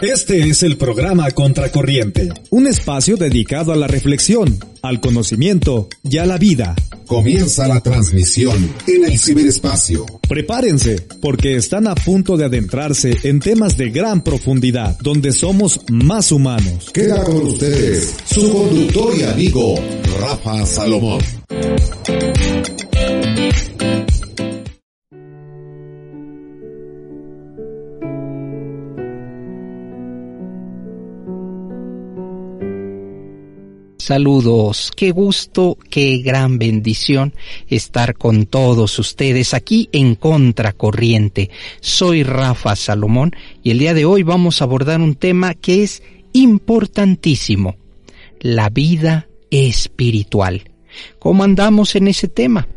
[0.00, 6.26] este es el programa Contracorriente, un espacio dedicado a la reflexión, al conocimiento y a
[6.26, 6.74] la vida.
[7.06, 10.04] Comienza la transmisión en el ciberespacio.
[10.28, 16.32] Prepárense, porque están a punto de adentrarse en temas de gran profundidad, donde somos más
[16.32, 16.90] humanos.
[16.92, 19.76] Queda con ustedes su conductor y amigo,
[20.20, 21.20] Rafa Salomón.
[34.06, 37.32] Saludos, qué gusto, qué gran bendición
[37.68, 41.48] estar con todos ustedes aquí en Contracorriente.
[41.80, 43.32] Soy Rafa Salomón
[43.62, 46.02] y el día de hoy vamos a abordar un tema que es
[46.34, 47.76] importantísimo,
[48.40, 50.70] la vida espiritual.
[51.18, 52.68] ¿Cómo andamos en ese tema?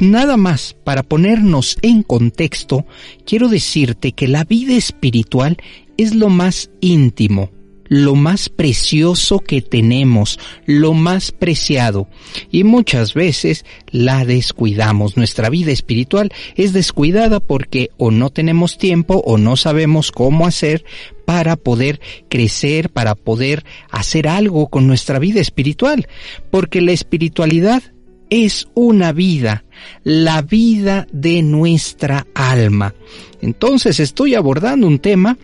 [0.00, 2.84] Nada más para ponernos en contexto,
[3.24, 5.56] quiero decirte que la vida espiritual
[5.96, 7.52] es lo más íntimo,
[7.94, 12.08] lo más precioso que tenemos, lo más preciado.
[12.50, 15.16] Y muchas veces la descuidamos.
[15.16, 20.84] Nuestra vida espiritual es descuidada porque o no tenemos tiempo o no sabemos cómo hacer
[21.24, 26.08] para poder crecer, para poder hacer algo con nuestra vida espiritual.
[26.50, 27.84] Porque la espiritualidad
[28.28, 29.64] es una vida,
[30.02, 32.92] la vida de nuestra alma.
[33.40, 35.38] Entonces estoy abordando un tema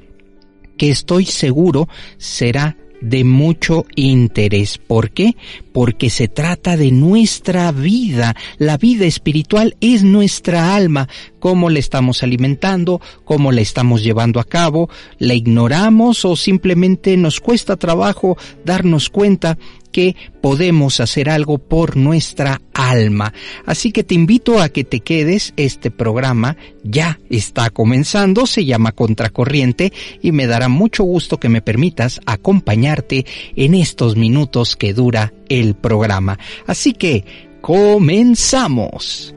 [0.80, 4.78] que estoy seguro será de mucho interés.
[4.78, 5.36] ¿Por qué?
[5.74, 8.34] Porque se trata de nuestra vida.
[8.56, 11.06] La vida espiritual es nuestra alma.
[11.38, 13.02] ¿Cómo la estamos alimentando?
[13.24, 14.88] ¿Cómo la estamos llevando a cabo?
[15.18, 19.58] ¿La ignoramos o simplemente nos cuesta trabajo darnos cuenta
[19.90, 23.32] que podemos hacer algo por nuestra alma.
[23.66, 28.92] Así que te invito a que te quedes, este programa ya está comenzando, se llama
[28.92, 29.92] Contracorriente
[30.22, 35.74] y me dará mucho gusto que me permitas acompañarte en estos minutos que dura el
[35.74, 36.38] programa.
[36.66, 37.24] Así que,
[37.60, 39.34] comenzamos.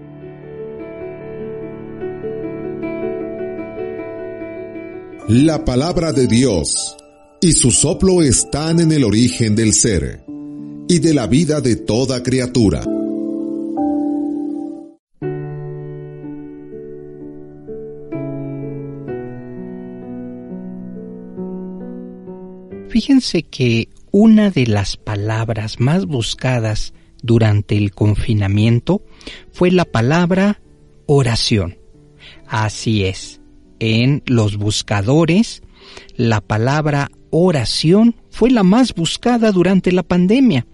[5.27, 6.97] La palabra de Dios
[7.41, 10.22] y su soplo están en el origen del ser
[10.93, 12.83] y de la vida de toda criatura.
[22.89, 26.93] Fíjense que una de las palabras más buscadas
[27.23, 29.01] durante el confinamiento
[29.51, 30.61] fue la palabra
[31.07, 31.79] oración.
[32.45, 33.41] Así es,
[33.79, 35.63] en los buscadores
[36.15, 40.67] la palabra oración fue la más buscada durante la pandemia.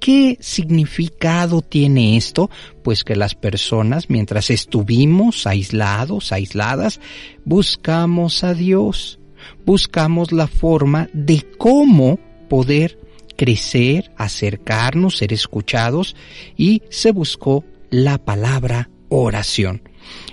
[0.00, 2.50] ¿Qué significado tiene esto?
[2.82, 7.00] Pues que las personas, mientras estuvimos aislados, aisladas,
[7.44, 9.18] buscamos a Dios,
[9.66, 12.18] buscamos la forma de cómo
[12.48, 12.98] poder
[13.36, 16.16] crecer, acercarnos, ser escuchados
[16.56, 19.82] y se buscó la palabra oración.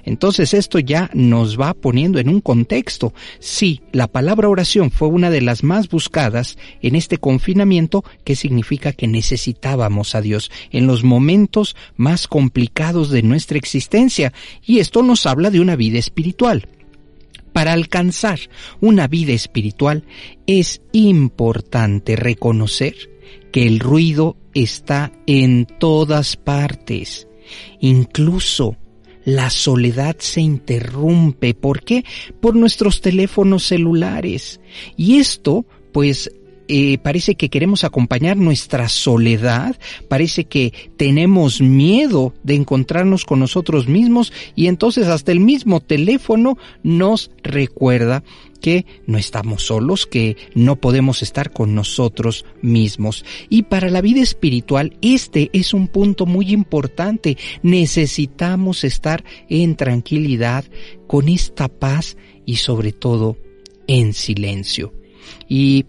[0.03, 3.13] Entonces esto ya nos va poniendo en un contexto.
[3.39, 8.93] Sí, la palabra oración fue una de las más buscadas en este confinamiento, que significa
[8.93, 14.33] que necesitábamos a Dios en los momentos más complicados de nuestra existencia.
[14.65, 16.67] Y esto nos habla de una vida espiritual.
[17.53, 18.39] Para alcanzar
[18.81, 20.03] una vida espiritual
[20.45, 22.95] es importante reconocer
[23.51, 27.27] que el ruido está en todas partes,
[27.79, 28.77] incluso
[29.27, 31.53] la soledad se interrumpe.
[31.53, 32.05] ¿Por qué?
[32.39, 34.61] Por nuestros teléfonos celulares.
[34.95, 36.31] Y esto, pues,
[36.69, 43.89] eh, parece que queremos acompañar nuestra soledad, parece que tenemos miedo de encontrarnos con nosotros
[43.89, 48.23] mismos y entonces hasta el mismo teléfono nos recuerda
[48.57, 53.25] que no estamos solos, que no podemos estar con nosotros mismos.
[53.49, 57.37] Y para la vida espiritual este es un punto muy importante.
[57.63, 60.65] Necesitamos estar en tranquilidad,
[61.07, 63.37] con esta paz y sobre todo
[63.87, 64.93] en silencio.
[65.47, 65.85] Y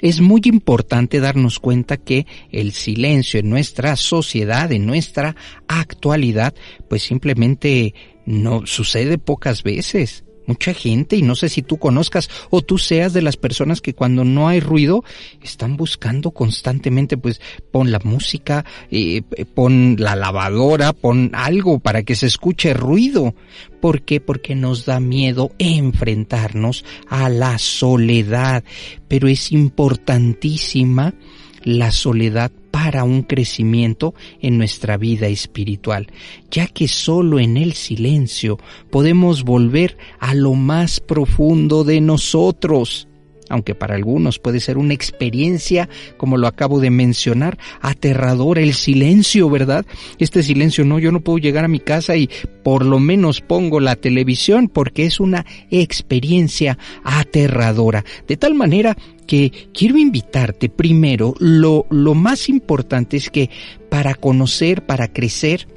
[0.00, 5.34] es muy importante darnos cuenta que el silencio en nuestra sociedad, en nuestra
[5.66, 6.54] actualidad,
[6.88, 7.94] pues simplemente
[8.24, 13.12] no sucede pocas veces mucha gente y no sé si tú conozcas o tú seas
[13.12, 15.04] de las personas que cuando no hay ruido
[15.42, 17.40] están buscando constantemente pues
[17.70, 19.22] pon la música, eh,
[19.54, 23.34] pon la lavadora, pon algo para que se escuche ruido.
[23.80, 24.20] ¿Por qué?
[24.20, 28.64] Porque nos da miedo enfrentarnos a la soledad.
[29.06, 31.14] Pero es importantísima
[31.62, 36.08] la soledad para un crecimiento en nuestra vida espiritual,
[36.50, 38.58] ya que solo en el silencio
[38.90, 43.08] podemos volver a lo más profundo de nosotros
[43.48, 49.48] aunque para algunos puede ser una experiencia, como lo acabo de mencionar, aterradora, el silencio,
[49.50, 49.86] ¿verdad?
[50.18, 52.28] Este silencio, no, yo no puedo llegar a mi casa y
[52.62, 58.04] por lo menos pongo la televisión porque es una experiencia aterradora.
[58.26, 58.96] De tal manera
[59.28, 63.50] que quiero invitarte primero, lo, lo más importante es que
[63.90, 65.68] para conocer, para crecer,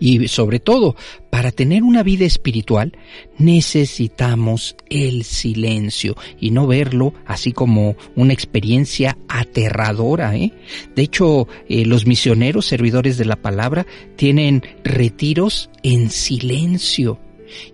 [0.00, 0.96] y sobre todo,
[1.30, 2.92] para tener una vida espiritual
[3.38, 10.34] necesitamos el silencio y no verlo así como una experiencia aterradora.
[10.34, 10.52] ¿eh?
[10.96, 13.86] De hecho, eh, los misioneros, servidores de la palabra,
[14.16, 17.20] tienen retiros en silencio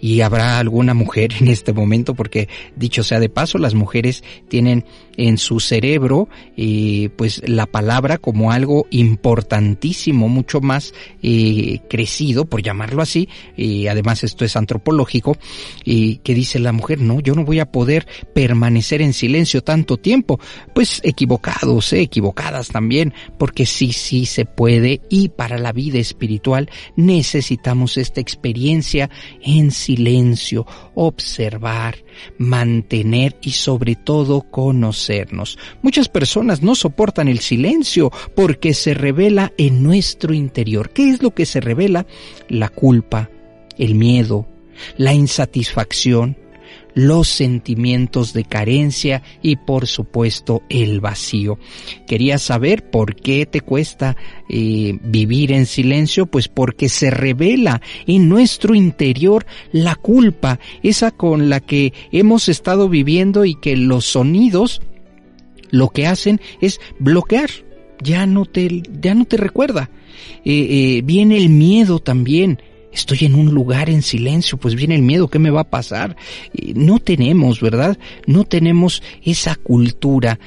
[0.01, 4.85] y habrá alguna mujer en este momento porque dicho sea de paso las mujeres tienen
[5.17, 12.63] en su cerebro eh, pues la palabra como algo importantísimo mucho más eh, crecido por
[12.63, 15.37] llamarlo así y además esto es antropológico
[15.85, 19.97] y que dice la mujer no yo no voy a poder permanecer en silencio tanto
[19.97, 20.39] tiempo
[20.75, 26.71] pues equivocados eh, equivocadas también porque sí sí se puede y para la vida espiritual
[26.97, 29.11] necesitamos esta experiencia
[29.43, 31.97] en silencio, observar,
[32.39, 35.59] mantener y sobre todo conocernos.
[35.83, 40.91] Muchas personas no soportan el silencio porque se revela en nuestro interior.
[40.91, 42.07] ¿Qué es lo que se revela?
[42.49, 43.31] La culpa,
[43.79, 44.47] el miedo,
[44.97, 46.37] la insatisfacción,
[46.99, 51.57] los sentimientos de carencia y por supuesto el vacío.
[52.09, 54.17] Quería saber por qué te cuesta
[54.49, 61.49] eh, vivir en silencio, pues porque se revela en nuestro interior la culpa, esa con
[61.49, 64.83] la que hemos estado viviendo y que los sonidos
[65.71, 67.51] lo que hacen es bloquear,
[68.03, 69.89] ya no te, ya no te recuerda.
[70.45, 72.61] Eh, eh, viene el miedo también,
[72.93, 76.17] Estoy en un lugar en silencio, pues viene el miedo, ¿qué me va a pasar?
[76.75, 77.99] No tenemos, ¿verdad?
[78.27, 80.39] No tenemos esa cultura.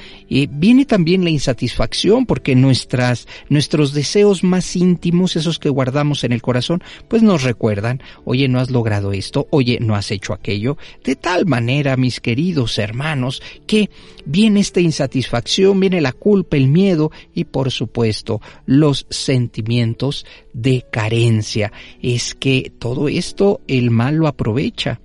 [0.50, 6.42] Viene también la insatisfacción porque nuestras, nuestros deseos más íntimos, esos que guardamos en el
[6.42, 10.78] corazón, pues nos recuerdan, oye, no has logrado esto, oye, no has hecho aquello.
[11.04, 13.90] De tal manera, mis queridos hermanos, que
[14.24, 21.72] viene esta insatisfacción, viene la culpa, el miedo y por supuesto los sentimientos de carencia.
[22.00, 25.00] Es que todo esto el mal lo aprovecha.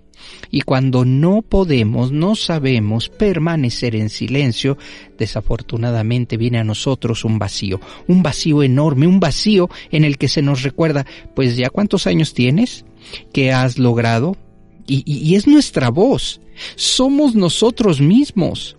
[0.51, 4.77] Y cuando no podemos, no sabemos permanecer en silencio,
[5.17, 10.41] desafortunadamente viene a nosotros un vacío, un vacío enorme, un vacío en el que se
[10.41, 11.05] nos recuerda,
[11.35, 12.85] pues ya cuántos años tienes,
[13.33, 14.37] qué has logrado,
[14.87, 16.39] y, y es nuestra voz,
[16.75, 18.77] somos nosotros mismos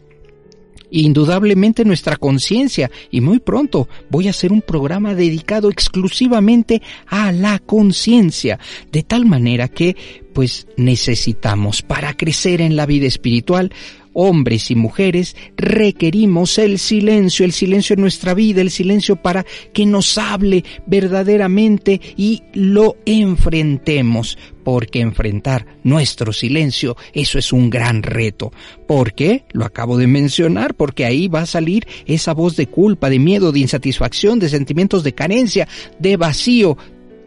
[0.90, 2.90] indudablemente nuestra conciencia.
[3.10, 8.58] Y muy pronto voy a hacer un programa dedicado exclusivamente a la conciencia,
[8.92, 9.96] de tal manera que
[10.32, 13.72] pues necesitamos para crecer en la vida espiritual
[14.20, 19.86] hombres y mujeres, requerimos el silencio, el silencio en nuestra vida, el silencio para que
[19.86, 28.52] nos hable verdaderamente y lo enfrentemos, porque enfrentar nuestro silencio, eso es un gran reto.
[28.88, 29.44] ¿Por qué?
[29.52, 33.52] Lo acabo de mencionar, porque ahí va a salir esa voz de culpa, de miedo,
[33.52, 35.68] de insatisfacción, de sentimientos de carencia,
[36.00, 36.76] de vacío.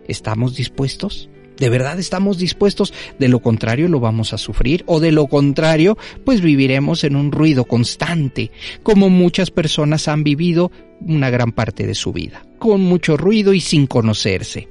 [0.10, 1.30] ¿Estamos dispuestos?
[1.58, 2.94] ¿De verdad estamos dispuestos?
[3.20, 7.32] De lo contrario lo vamos a sufrir o de lo contrario pues viviremos en un
[7.32, 8.52] ruido constante,
[8.84, 13.62] como muchas personas han vivido una gran parte de su vida, con mucho ruido y
[13.62, 14.68] sin conocerse.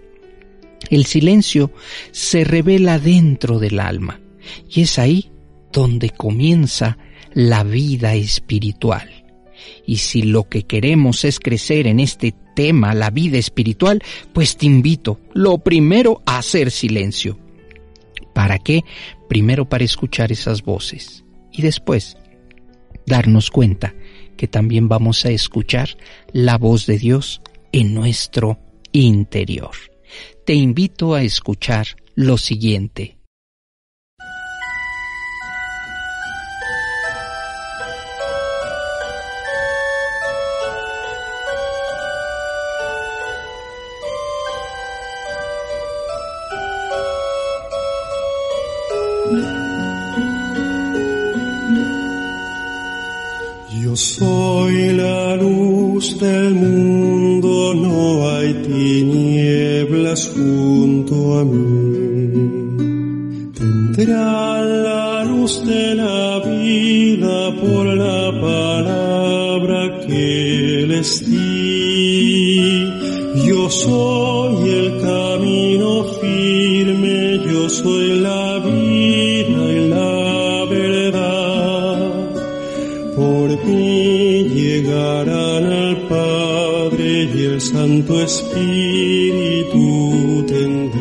[0.89, 1.71] El silencio
[2.11, 4.21] se revela dentro del alma
[4.69, 5.31] y es ahí
[5.73, 6.99] donde comienza
[7.35, 9.20] la vida espiritual.
[9.87, 14.03] Y si lo que queremos es crecer en este tema, la vida espiritual,
[14.33, 17.39] pues te invito, lo primero, a hacer silencio.
[18.35, 18.83] ¿Para qué?
[19.29, 22.17] Primero para escuchar esas voces y después
[23.07, 23.95] darnos cuenta
[24.37, 25.91] que también vamos a escuchar
[26.33, 28.59] la voz de Dios en nuestro
[28.93, 29.73] interior.
[30.47, 33.20] Te invito a escuchar lo siguiente.
[56.01, 62.31] Del mundo, no hay tinieblas junto a mí.
[63.53, 72.87] Tendrán la luz de la vida por la palabra que les di.
[73.47, 74.80] Yo soy el
[87.81, 89.83] Santo Espíritu
[90.47, 90.99] tendrán.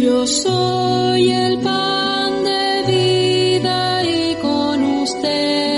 [0.00, 5.71] Yo soy el pan de vida y con ustedes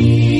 [0.00, 0.39] Por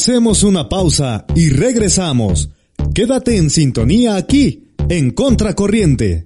[0.00, 2.50] Hacemos una pausa y regresamos.
[2.94, 6.24] Quédate en sintonía aquí, en Contracorriente.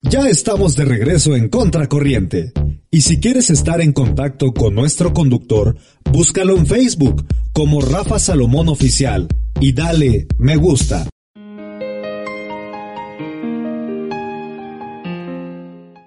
[0.00, 2.52] Ya estamos de regreso en Contracorriente.
[2.90, 5.76] Y si quieres estar en contacto con nuestro conductor,
[6.10, 9.28] búscalo en Facebook como Rafa Salomón Oficial
[9.60, 11.06] y dale me gusta.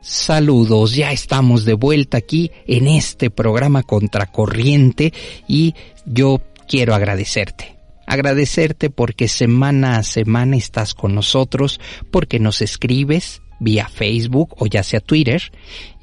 [0.08, 5.12] Saludos, ya estamos de vuelta aquí en este programa Contracorriente
[5.48, 5.74] y
[6.06, 7.80] yo quiero agradecerte.
[8.06, 11.80] Agradecerte porque semana a semana estás con nosotros,
[12.12, 15.42] porque nos escribes vía Facebook o ya sea Twitter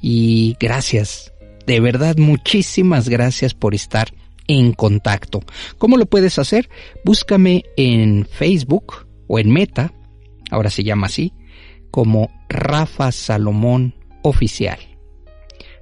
[0.01, 1.31] y gracias,
[1.65, 4.13] de verdad muchísimas gracias por estar
[4.49, 5.39] en contacto.
[5.77, 6.69] ¿Cómo lo puedes hacer?
[7.05, 9.93] Búscame en Facebook o en Meta,
[10.51, 11.31] ahora se llama así,
[11.93, 14.79] como Rafa Salomón Oficial.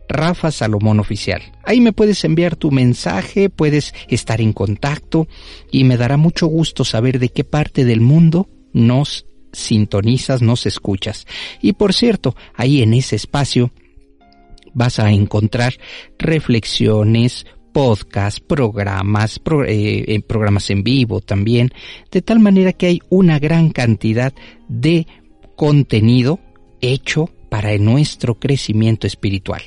[0.10, 1.42] Rafa Salomón Oficial.
[1.64, 5.30] Ahí me puedes enviar tu mensaje, puedes estar en contacto
[5.72, 11.26] y me dará mucho gusto saber de qué parte del mundo nos sintonizas, nos escuchas.
[11.62, 13.72] Y por cierto, ahí en ese espacio
[14.74, 15.76] vas a encontrar
[16.20, 21.70] reflexiones, podcasts, programas, eh, programas en vivo también,
[22.12, 24.34] de tal manera que hay una gran cantidad
[24.68, 25.08] de
[25.62, 26.40] contenido
[26.82, 29.62] hecho para nuestro crecimiento espiritual.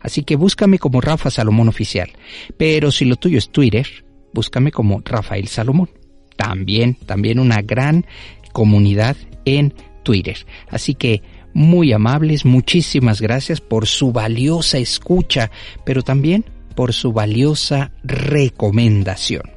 [0.00, 2.12] Así que búscame como Rafa Salomón Oficial.
[2.56, 3.84] Pero si lo tuyo es Twitter,
[4.32, 5.90] búscame como Rafael Salomón.
[6.36, 8.06] También, también una gran
[8.52, 9.74] comunidad en
[10.04, 10.46] Twitter.
[10.68, 11.20] Así que
[11.52, 15.50] muy amables, muchísimas gracias por su valiosa escucha,
[15.84, 16.44] pero también
[16.76, 19.53] por su valiosa recomendación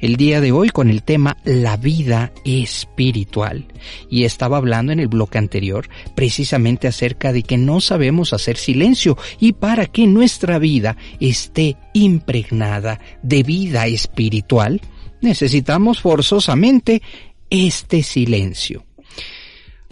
[0.00, 3.66] el día de hoy con el tema la vida espiritual.
[4.08, 9.16] Y estaba hablando en el bloque anterior precisamente acerca de que no sabemos hacer silencio
[9.38, 14.80] y para que nuestra vida esté impregnada de vida espiritual,
[15.20, 17.02] necesitamos forzosamente
[17.50, 18.84] este silencio.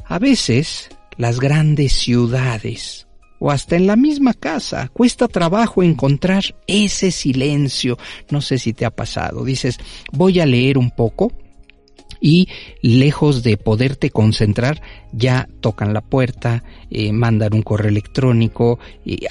[0.07, 3.08] A veces las grandes ciudades
[3.39, 4.89] o hasta en la misma casa.
[4.93, 7.99] Cuesta trabajo encontrar ese silencio.
[8.31, 9.45] No sé si te ha pasado.
[9.45, 9.79] Dices,
[10.13, 11.33] voy a leer un poco
[12.21, 12.49] y
[12.83, 18.79] lejos de poderte concentrar, ya tocan la puerta, eh, mandan un correo electrónico,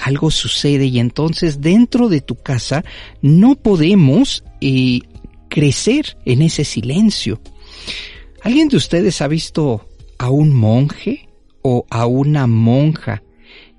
[0.00, 2.84] algo sucede y entonces dentro de tu casa
[3.20, 5.00] no podemos eh,
[5.48, 7.40] crecer en ese silencio.
[8.42, 9.86] ¿Alguien de ustedes ha visto
[10.18, 11.28] a un monje
[11.62, 13.22] o a una monja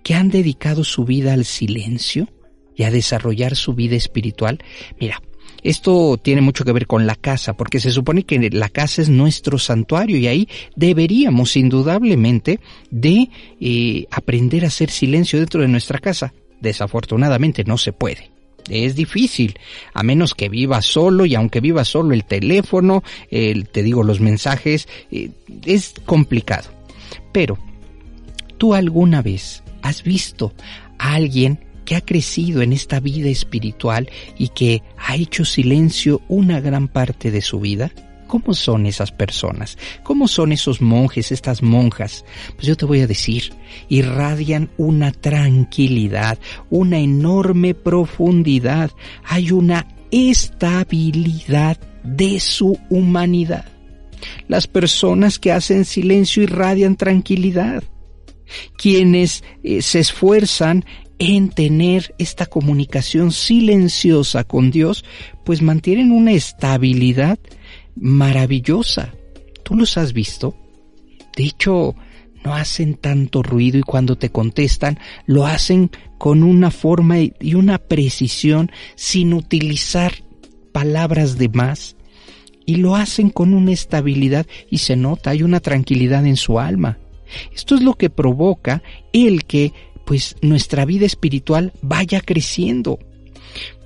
[0.03, 2.27] que han dedicado su vida al silencio
[2.75, 4.59] y a desarrollar su vida espiritual,
[4.99, 5.21] mira,
[5.63, 9.09] esto tiene mucho que ver con la casa, porque se supone que la casa es
[9.09, 12.59] nuestro santuario y ahí deberíamos indudablemente
[12.89, 16.33] de eh, aprender a hacer silencio dentro de nuestra casa.
[16.61, 18.31] Desafortunadamente no se puede.
[18.69, 19.57] Es difícil,
[19.93, 24.19] a menos que viva solo y aunque viva solo el teléfono, el, te digo los
[24.19, 25.31] mensajes, eh,
[25.65, 26.69] es complicado.
[27.31, 27.57] Pero,
[28.57, 30.53] ¿tú alguna vez ¿Has visto
[30.97, 36.59] a alguien que ha crecido en esta vida espiritual y que ha hecho silencio una
[36.59, 37.91] gran parte de su vida?
[38.27, 39.75] ¿Cómo son esas personas?
[40.03, 42.25] ¿Cómo son esos monjes, estas monjas?
[42.55, 43.53] Pues yo te voy a decir,
[43.87, 46.37] irradian una tranquilidad,
[46.69, 48.91] una enorme profundidad,
[49.23, 53.65] hay una estabilidad de su humanidad.
[54.47, 57.83] Las personas que hacen silencio irradian tranquilidad
[58.77, 60.85] quienes eh, se esfuerzan
[61.19, 65.03] en tener esta comunicación silenciosa con Dios,
[65.43, 67.37] pues mantienen una estabilidad
[67.95, 69.13] maravillosa.
[69.63, 70.55] ¿Tú los has visto?
[71.35, 71.95] De hecho,
[72.43, 77.77] no hacen tanto ruido y cuando te contestan lo hacen con una forma y una
[77.77, 80.13] precisión sin utilizar
[80.71, 81.97] palabras de más
[82.65, 86.99] y lo hacen con una estabilidad y se nota, hay una tranquilidad en su alma.
[87.53, 89.73] Esto es lo que provoca el que
[90.05, 92.97] pues nuestra vida espiritual vaya creciendo,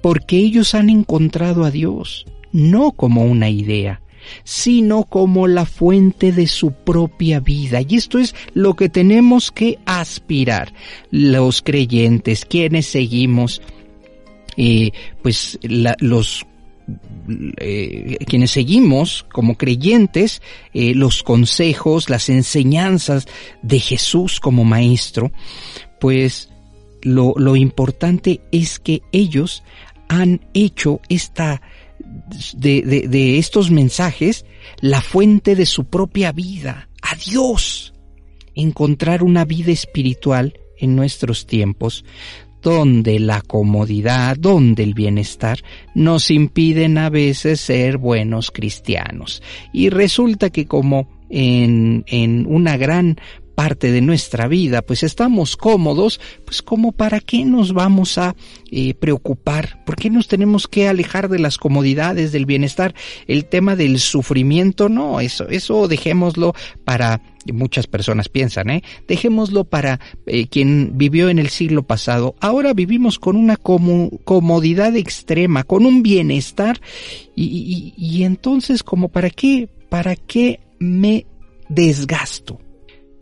[0.02, 4.02] porque ellos han encontrado a Dios no como una idea,
[4.44, 7.82] sino como la fuente de su propia vida.
[7.82, 10.74] Y esto es lo que tenemos que aspirar
[11.12, 13.62] los creyentes, quienes seguimos
[14.56, 16.46] eh, pues los
[17.58, 20.42] eh, quienes seguimos como creyentes
[20.74, 23.28] eh, los consejos, las enseñanzas
[23.62, 25.32] de Jesús como maestro,
[26.00, 26.50] pues
[27.02, 29.64] lo, importante es que ellos
[30.08, 31.62] han hecho esta
[32.56, 34.46] de, de, de, estos mensajes
[34.80, 37.94] la fuente de su propia vida, a Dios.
[38.56, 42.06] Encontrar una vida espiritual en nuestros tiempos
[42.64, 45.60] donde la comodidad, donde el bienestar
[45.94, 49.44] nos impiden a veces ser buenos cristianos.
[49.74, 53.18] Y resulta que como en, en una gran
[53.56, 58.36] parte de nuestra vida, pues estamos cómodos, pues como para qué nos vamos a
[58.72, 62.94] eh, preocupar, por qué nos tenemos que alejar de las comodidades, del bienestar,
[63.28, 68.84] el tema del sufrimiento, no, eso, eso dejémoslo para muchas personas piensan, ¿eh?
[69.08, 72.36] Dejémoslo para eh, quien vivió en el siglo pasado.
[72.40, 76.80] Ahora vivimos con una comodidad extrema, con un bienestar
[77.36, 81.26] y, y entonces, como para qué, para qué me
[81.68, 82.63] desgasto.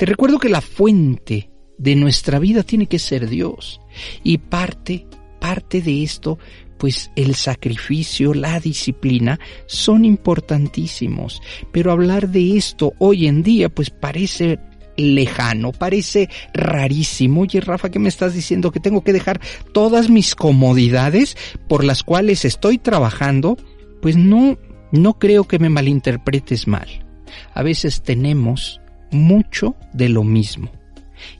[0.01, 3.81] Te recuerdo que la fuente de nuestra vida tiene que ser Dios
[4.23, 5.05] y parte,
[5.39, 6.39] parte de esto
[6.79, 11.39] pues el sacrificio, la disciplina son importantísimos.
[11.71, 14.57] Pero hablar de esto hoy en día pues parece
[14.97, 17.41] lejano, parece rarísimo.
[17.41, 18.71] Oye, Rafa, ¿qué me estás diciendo?
[18.71, 19.39] Que tengo que dejar
[19.71, 21.37] todas mis comodidades
[21.67, 23.55] por las cuales estoy trabajando.
[24.01, 24.57] Pues no,
[24.91, 27.05] no creo que me malinterpretes mal.
[27.53, 30.71] A veces tenemos mucho de lo mismo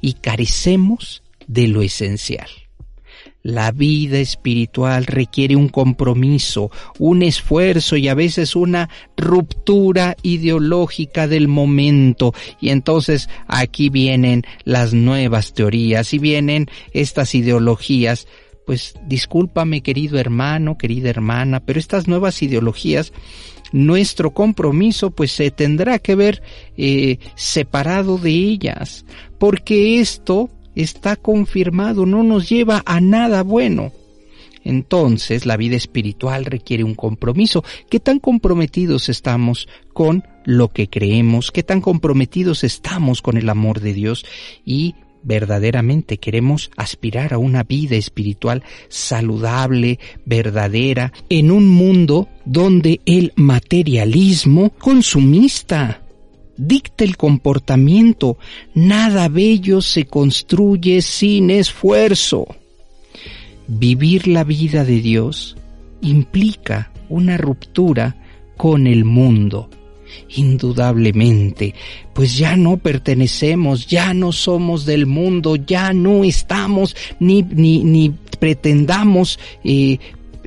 [0.01, 2.47] y carecemos de lo esencial.
[3.43, 11.47] La vida espiritual requiere un compromiso, un esfuerzo y a veces una ruptura ideológica del
[11.47, 12.35] momento.
[12.59, 18.27] Y entonces aquí vienen las nuevas teorías y vienen estas ideologías.
[18.67, 23.11] Pues discúlpame querido hermano, querida hermana, pero estas nuevas ideologías
[23.71, 26.41] nuestro compromiso pues se tendrá que ver
[26.77, 29.05] eh, separado de ellas,
[29.37, 33.91] porque esto está confirmado, no nos lleva a nada bueno.
[34.63, 37.63] Entonces la vida espiritual requiere un compromiso.
[37.89, 41.51] ¿Qué tan comprometidos estamos con lo que creemos?
[41.51, 44.23] ¿Qué tan comprometidos estamos con el amor de Dios?
[44.63, 53.33] Y verdaderamente queremos aspirar a una vida espiritual saludable, verdadera, en un mundo donde el
[53.35, 56.01] materialismo consumista
[56.57, 58.37] dicta el comportamiento,
[58.73, 62.47] nada bello se construye sin esfuerzo.
[63.67, 65.55] Vivir la vida de Dios
[66.01, 68.15] implica una ruptura
[68.57, 69.69] con el mundo
[70.29, 71.73] Indudablemente,
[72.13, 78.13] pues ya no pertenecemos, ya no somos del mundo, ya no estamos ni, ni, ni
[78.39, 79.99] pretendamos eh,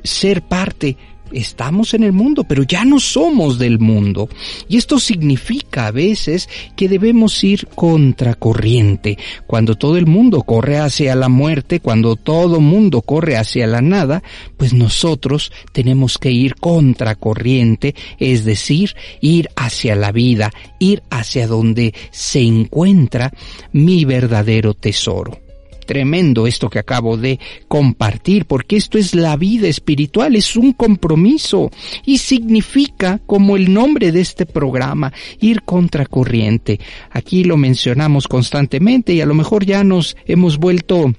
[0.03, 0.97] ser parte
[1.31, 4.29] estamos en el mundo, pero ya no somos del mundo.
[4.67, 9.17] Y esto significa a veces que debemos ir contracorriente.
[9.47, 14.23] Cuando todo el mundo corre hacia la muerte, cuando todo mundo corre hacia la nada,
[14.57, 21.93] pues nosotros tenemos que ir contracorriente, es decir, ir hacia la vida, ir hacia donde
[22.11, 23.31] se encuentra
[23.71, 25.44] mi verdadero tesoro
[25.85, 31.71] tremendo esto que acabo de compartir, porque esto es la vida espiritual, es un compromiso
[32.05, 36.79] y significa, como el nombre de este programa, ir contracorriente.
[37.11, 41.13] Aquí lo mencionamos constantemente y a lo mejor ya nos hemos vuelto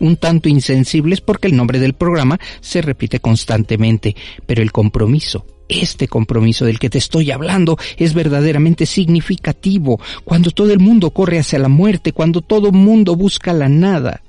[0.00, 5.46] un tanto insensibles porque el nombre del programa se repite constantemente, pero el compromiso
[5.80, 10.00] este compromiso del que te estoy hablando es verdaderamente significativo.
[10.24, 14.22] Cuando todo el mundo corre hacia la muerte, cuando todo mundo busca la nada,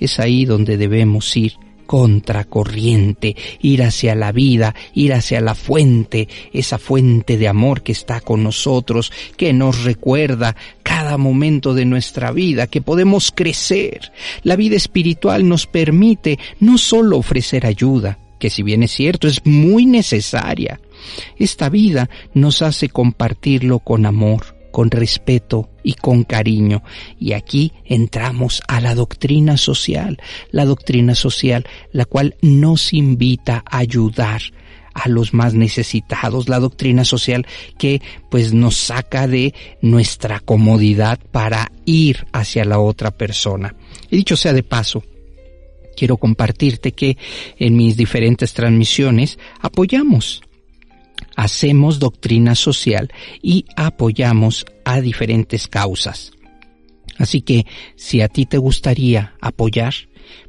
[0.00, 1.54] es ahí donde debemos ir
[1.86, 8.20] contracorriente, ir hacia la vida, ir hacia la fuente, esa fuente de amor que está
[8.20, 14.12] con nosotros, que nos recuerda cada momento de nuestra vida, que podemos crecer.
[14.42, 19.44] La vida espiritual nos permite no solo ofrecer ayuda, que si bien es cierto es
[19.44, 20.80] muy necesaria,
[21.38, 26.82] esta vida nos hace compartirlo con amor, con respeto y con cariño.
[27.20, 30.18] Y aquí entramos a la doctrina social,
[30.50, 34.42] la doctrina social, la cual nos invita a ayudar
[34.94, 37.46] a los más necesitados, la doctrina social
[37.78, 43.74] que pues nos saca de nuestra comodidad para ir hacia la otra persona.
[44.10, 45.04] Y dicho sea de paso,
[45.96, 47.16] quiero compartirte que
[47.58, 50.42] en mis diferentes transmisiones apoyamos
[51.36, 56.32] hacemos doctrina social y apoyamos a diferentes causas.
[57.18, 57.66] Así que
[57.96, 59.94] si a ti te gustaría apoyar,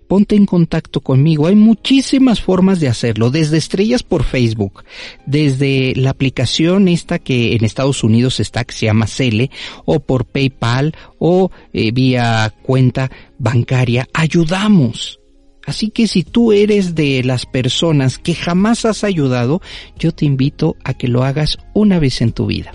[0.08, 1.48] ponte en contacto conmigo.
[1.48, 4.84] Hay muchísimas formas de hacerlo, desde estrellas por Facebook,
[5.26, 9.52] desde la aplicación esta que en Estados Unidos está, que se llama Cele,
[9.86, 14.08] o por PayPal, o eh, vía cuenta bancaria.
[14.14, 15.20] Ayudamos.
[15.66, 19.62] Así que si tú eres de las personas que jamás has ayudado,
[19.98, 22.74] yo te invito a que lo hagas una vez en tu vida.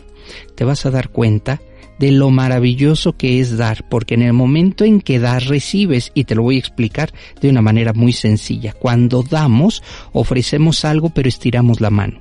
[0.57, 1.61] Te vas a dar cuenta
[2.00, 6.24] de lo maravilloso que es dar, porque en el momento en que das recibes, y
[6.24, 11.29] te lo voy a explicar de una manera muy sencilla, cuando damos ofrecemos algo pero
[11.29, 12.20] estiramos la mano.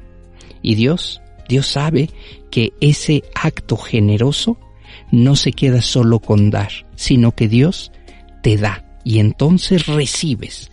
[0.62, 2.10] Y Dios, Dios sabe
[2.52, 4.60] que ese acto generoso
[5.12, 7.94] no se queda solo con dar, sino que Dios
[8.44, 10.70] te da y entonces recibes.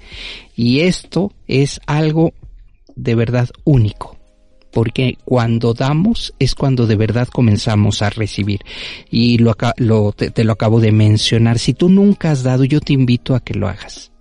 [0.55, 2.35] Y esto es algo
[2.94, 4.18] de verdad único,
[4.75, 8.61] porque cuando damos es cuando de verdad comenzamos a recibir.
[9.11, 9.55] Y lo,
[10.12, 13.40] te, te lo acabo de mencionar, si tú nunca has dado, yo te invito a
[13.40, 14.12] que lo hagas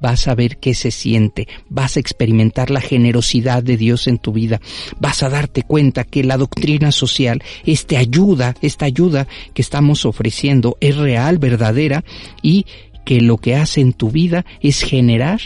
[0.00, 4.32] vas a ver qué se siente, vas a experimentar la generosidad de Dios en tu
[4.32, 4.60] vida,
[5.00, 10.76] vas a darte cuenta que la doctrina social, esta ayuda, esta ayuda que estamos ofreciendo
[10.80, 12.04] es real, verdadera
[12.42, 12.66] y
[13.04, 15.40] que lo que hace en tu vida es generar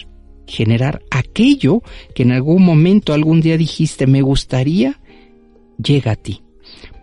[0.47, 1.83] generar aquello
[2.15, 5.01] que en algún momento, algún día dijiste, me gustaría,
[5.83, 6.43] llega a ti.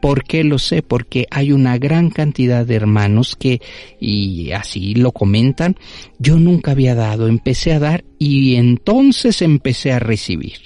[0.01, 0.81] ¿Por qué lo sé?
[0.81, 3.61] Porque hay una gran cantidad de hermanos que,
[3.99, 5.77] y así lo comentan,
[6.19, 10.57] yo nunca había dado, empecé a dar y entonces empecé a recibir.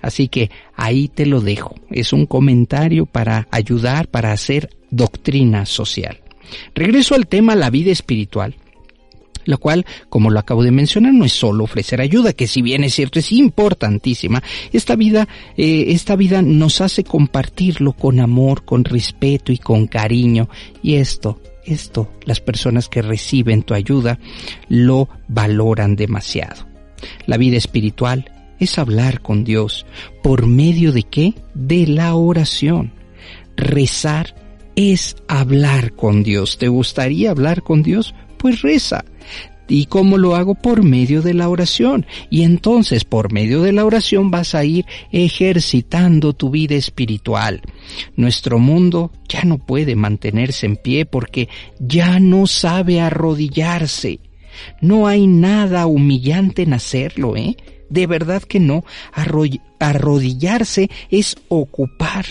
[0.00, 1.74] Así que ahí te lo dejo.
[1.90, 6.20] Es un comentario para ayudar, para hacer doctrina social.
[6.74, 8.54] Regreso al tema la vida espiritual
[9.46, 12.84] la cual, como lo acabo de mencionar, no es solo ofrecer ayuda, que si bien
[12.84, 18.84] es cierto es importantísima, esta vida, eh, esta vida nos hace compartirlo con amor, con
[18.84, 20.48] respeto y con cariño,
[20.82, 24.18] y esto, esto, las personas que reciben tu ayuda
[24.68, 26.66] lo valoran demasiado.
[27.26, 29.86] La vida espiritual es hablar con Dios.
[30.22, 31.34] ¿Por medio de qué?
[31.54, 32.92] De la oración.
[33.56, 34.34] Rezar
[34.76, 36.58] es hablar con Dios.
[36.58, 38.14] ¿Te gustaría hablar con Dios?
[38.38, 39.04] Pues reza.
[39.68, 40.54] ¿Y cómo lo hago?
[40.54, 42.06] Por medio de la oración.
[42.30, 47.62] Y entonces por medio de la oración vas a ir ejercitando tu vida espiritual.
[48.16, 51.48] Nuestro mundo ya no puede mantenerse en pie porque
[51.78, 54.20] ya no sabe arrodillarse.
[54.80, 57.56] No hay nada humillante en hacerlo, ¿eh?
[57.90, 58.84] De verdad que no.
[59.12, 62.24] Arrodillarse es ocupar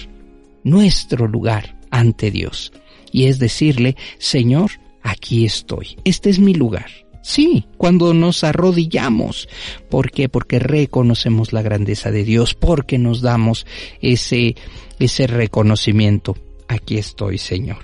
[0.63, 2.73] nuestro lugar ante Dios.
[3.11, 4.71] Y es decirle, Señor,
[5.01, 5.97] aquí estoy.
[6.03, 7.04] Este es mi lugar.
[7.25, 9.49] Sí, cuando nos arrodillamos.
[9.89, 10.29] ¿Por qué?
[10.29, 13.65] Porque reconocemos la grandeza de Dios, porque nos damos
[13.99, 14.55] ese,
[14.99, 16.37] ese reconocimiento.
[16.67, 17.79] Aquí estoy, Señor.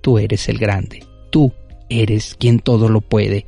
[0.00, 1.06] Tú eres el grande.
[1.30, 1.52] Tú
[1.88, 3.46] eres quien todo lo puede.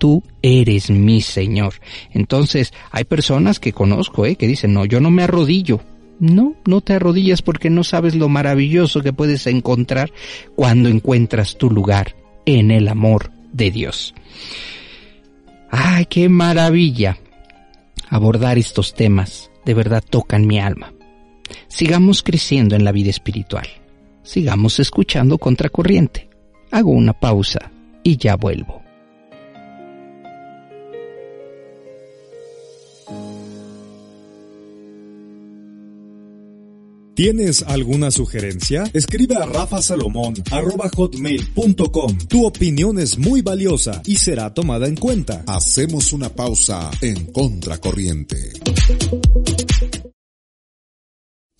[0.00, 1.74] Tú eres mi Señor.
[2.12, 4.34] Entonces, hay personas que conozco, ¿eh?
[4.34, 5.78] que dicen, no, yo no me arrodillo.
[6.18, 10.12] No, no te arrodillas porque no sabes lo maravilloso que puedes encontrar
[10.56, 14.14] cuando encuentras tu lugar en el amor de Dios.
[15.70, 17.16] ¡Ay, qué maravilla!
[18.08, 20.92] Abordar estos temas de verdad tocan mi alma.
[21.68, 23.66] Sigamos creciendo en la vida espiritual.
[24.22, 26.28] Sigamos escuchando contracorriente.
[26.70, 27.70] Hago una pausa
[28.02, 28.79] y ya vuelvo.
[37.14, 38.84] ¿Tienes alguna sugerencia?
[38.92, 42.18] Escribe a rafasalomón.com.
[42.28, 45.44] Tu opinión es muy valiosa y será tomada en cuenta.
[45.46, 48.52] Hacemos una pausa en Contracorriente.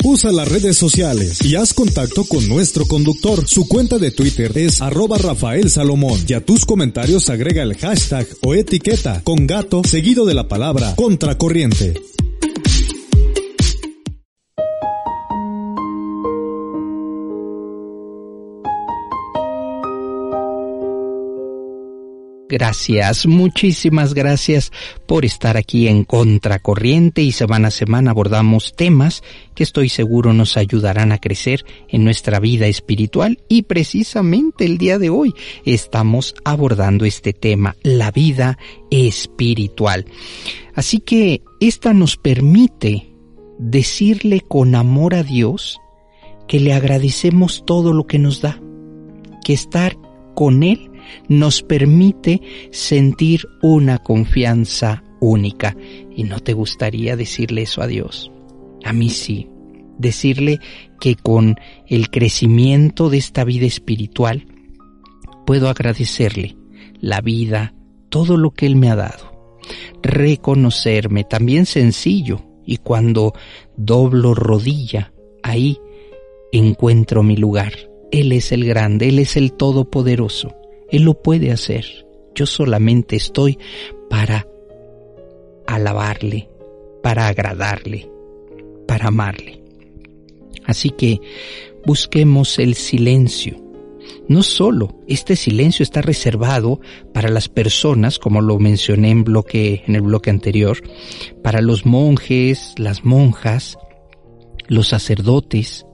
[0.02, 3.46] Usa las redes sociales y haz contacto con nuestro conductor.
[3.46, 8.26] Su cuenta de Twitter es arroba Rafael Salomón y a tus comentarios agrega el hashtag
[8.42, 11.94] o etiqueta con gato seguido de la palabra contracorriente.
[22.50, 24.72] Gracias, muchísimas gracias
[25.06, 29.22] por estar aquí en Contracorriente y semana a semana abordamos temas
[29.54, 34.98] que estoy seguro nos ayudarán a crecer en nuestra vida espiritual y precisamente el día
[34.98, 35.32] de hoy
[35.64, 38.58] estamos abordando este tema, la vida
[38.90, 40.06] espiritual.
[40.74, 43.12] Así que esta nos permite
[43.60, 45.78] decirle con amor a Dios
[46.48, 48.60] que le agradecemos todo lo que nos da,
[49.44, 49.96] que estar
[50.34, 50.89] con Él
[51.28, 55.76] nos permite sentir una confianza única.
[56.14, 58.30] ¿Y no te gustaría decirle eso a Dios?
[58.84, 59.48] A mí sí.
[59.98, 60.58] Decirle
[60.98, 64.46] que con el crecimiento de esta vida espiritual
[65.46, 66.56] puedo agradecerle
[67.00, 67.74] la vida,
[68.08, 69.58] todo lo que Él me ha dado.
[70.02, 73.32] Reconocerme también sencillo y cuando
[73.76, 75.78] doblo rodilla, ahí
[76.52, 77.72] encuentro mi lugar.
[78.10, 80.54] Él es el grande, Él es el todopoderoso.
[80.90, 82.06] Él lo puede hacer.
[82.34, 83.58] Yo solamente estoy
[84.08, 84.46] para
[85.66, 86.48] alabarle,
[87.02, 88.10] para agradarle,
[88.86, 89.62] para amarle.
[90.64, 91.20] Así que
[91.84, 93.56] busquemos el silencio.
[94.28, 96.80] No solo este silencio está reservado
[97.12, 100.78] para las personas, como lo mencioné en, bloque, en el bloque anterior,
[101.42, 103.78] para los monjes, las monjas,
[104.68, 105.86] los sacerdotes.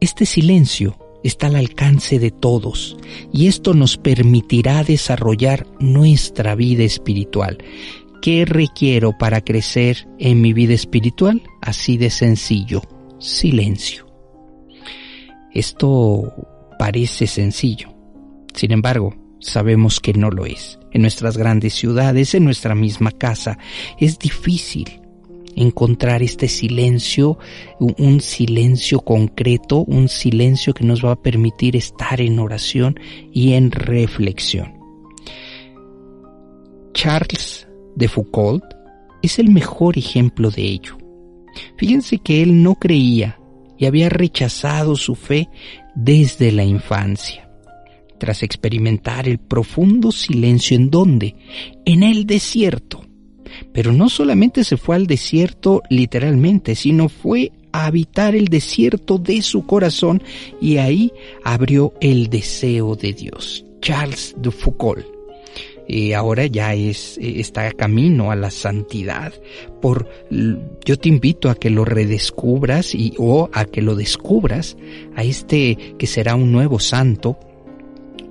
[0.00, 2.96] Este silencio está al alcance de todos
[3.32, 7.58] y esto nos permitirá desarrollar nuestra vida espiritual.
[8.22, 11.42] ¿Qué requiero para crecer en mi vida espiritual?
[11.60, 12.82] Así de sencillo,
[13.18, 14.06] silencio.
[15.52, 16.32] Esto
[16.78, 17.92] parece sencillo.
[18.54, 20.78] Sin embargo, sabemos que no lo es.
[20.92, 23.58] En nuestras grandes ciudades, en nuestra misma casa,
[23.98, 25.00] es difícil
[25.56, 27.38] encontrar este silencio,
[27.78, 32.98] un silencio concreto, un silencio que nos va a permitir estar en oración
[33.32, 34.74] y en reflexión.
[36.92, 38.64] Charles de Foucault
[39.22, 40.98] es el mejor ejemplo de ello.
[41.76, 43.38] Fíjense que él no creía
[43.78, 45.48] y había rechazado su fe
[45.94, 47.50] desde la infancia.
[48.18, 51.36] Tras experimentar el profundo silencio en donde,
[51.84, 53.03] en el desierto,
[53.72, 59.42] pero no solamente se fue al desierto literalmente, sino fue a habitar el desierto de
[59.42, 60.22] su corazón
[60.60, 61.12] y ahí
[61.42, 63.64] abrió el deseo de Dios.
[63.80, 65.04] Charles de Foucault.
[65.86, 69.34] Eh, ahora ya eh, está camino a la santidad.
[69.82, 74.76] Por, yo te invito a que lo redescubras y, o a que lo descubras
[75.14, 77.38] a este que será un nuevo santo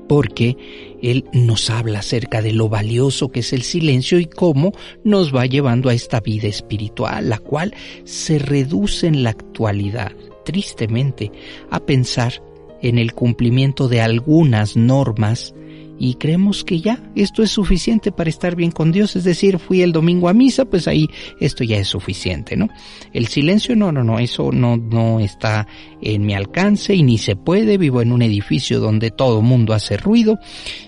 [0.08, 0.58] porque
[1.02, 5.46] Él nos habla acerca de lo valioso que es el silencio y cómo nos va
[5.46, 10.12] llevando a esta vida espiritual, la cual se reduce en la actualidad,
[10.46, 11.32] tristemente,
[11.70, 12.42] a pensar
[12.82, 15.56] en el cumplimiento de algunas normas
[16.00, 19.82] y creemos que ya esto es suficiente para estar bien con Dios, es decir, fui
[19.82, 22.70] el domingo a misa, pues ahí esto ya es suficiente, ¿no?
[23.14, 25.68] El silencio no, no, no, eso no no está
[26.02, 29.98] en mi alcance y ni se puede, vivo en un edificio donde todo mundo hace
[29.98, 30.40] ruido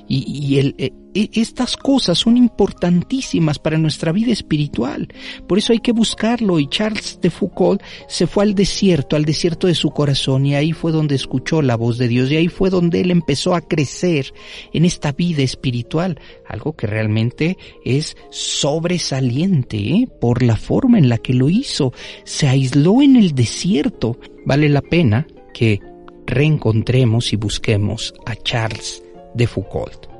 [0.08, 5.08] y, el, eh, estas cosas son importantísimas para nuestra vida espiritual.
[5.47, 6.60] Por eso hay que buscarlo.
[6.60, 10.73] Y Charles de Foucault se fue al desierto, al desierto de su corazón, y ahí
[10.73, 14.34] fue donde escuchó la voz de Dios, y ahí fue donde él empezó a crecer
[14.73, 20.10] en esta vida espiritual, algo que realmente es sobresaliente ¿eh?
[20.19, 21.93] por la forma en la que lo hizo.
[22.25, 24.19] Se aisló en el desierto.
[24.45, 25.80] Vale la pena que
[26.25, 29.01] reencontremos y busquemos a Charles
[29.34, 30.14] de Foucault.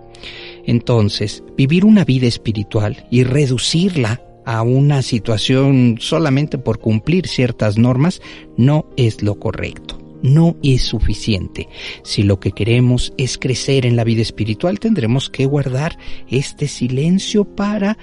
[0.66, 8.22] Entonces, vivir una vida espiritual y reducirla a una situación solamente por cumplir ciertas normas
[8.58, 9.98] no es lo correcto.
[10.22, 11.68] No es suficiente.
[12.04, 15.98] Si lo que queremos es crecer en la vida espiritual, tendremos que guardar
[16.28, 17.98] este silencio para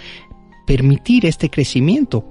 [0.66, 2.24] permitir este crecimiento.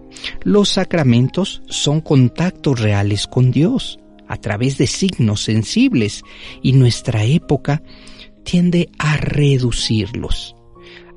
[0.44, 6.24] Los sacramentos son contactos reales con Dios a través de signos sensibles
[6.62, 7.84] y nuestra época
[8.44, 10.56] tiende a reducirlos,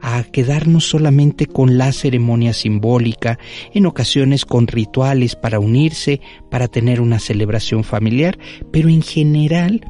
[0.01, 3.39] a quedarnos solamente con la ceremonia simbólica,
[3.73, 8.39] en ocasiones con rituales para unirse, para tener una celebración familiar,
[8.71, 9.81] pero en general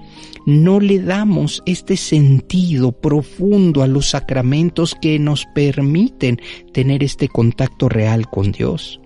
[0.47, 6.41] no le damos este sentido profundo a los sacramentos que nos permiten
[6.73, 9.01] tener este contacto real con Dios.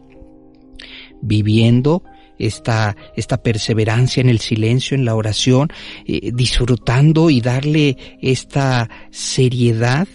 [1.23, 2.03] Viviendo
[2.39, 5.69] esta, esta perseverancia en el silencio, en la oración,
[6.07, 10.09] eh, disfrutando y darle esta seriedad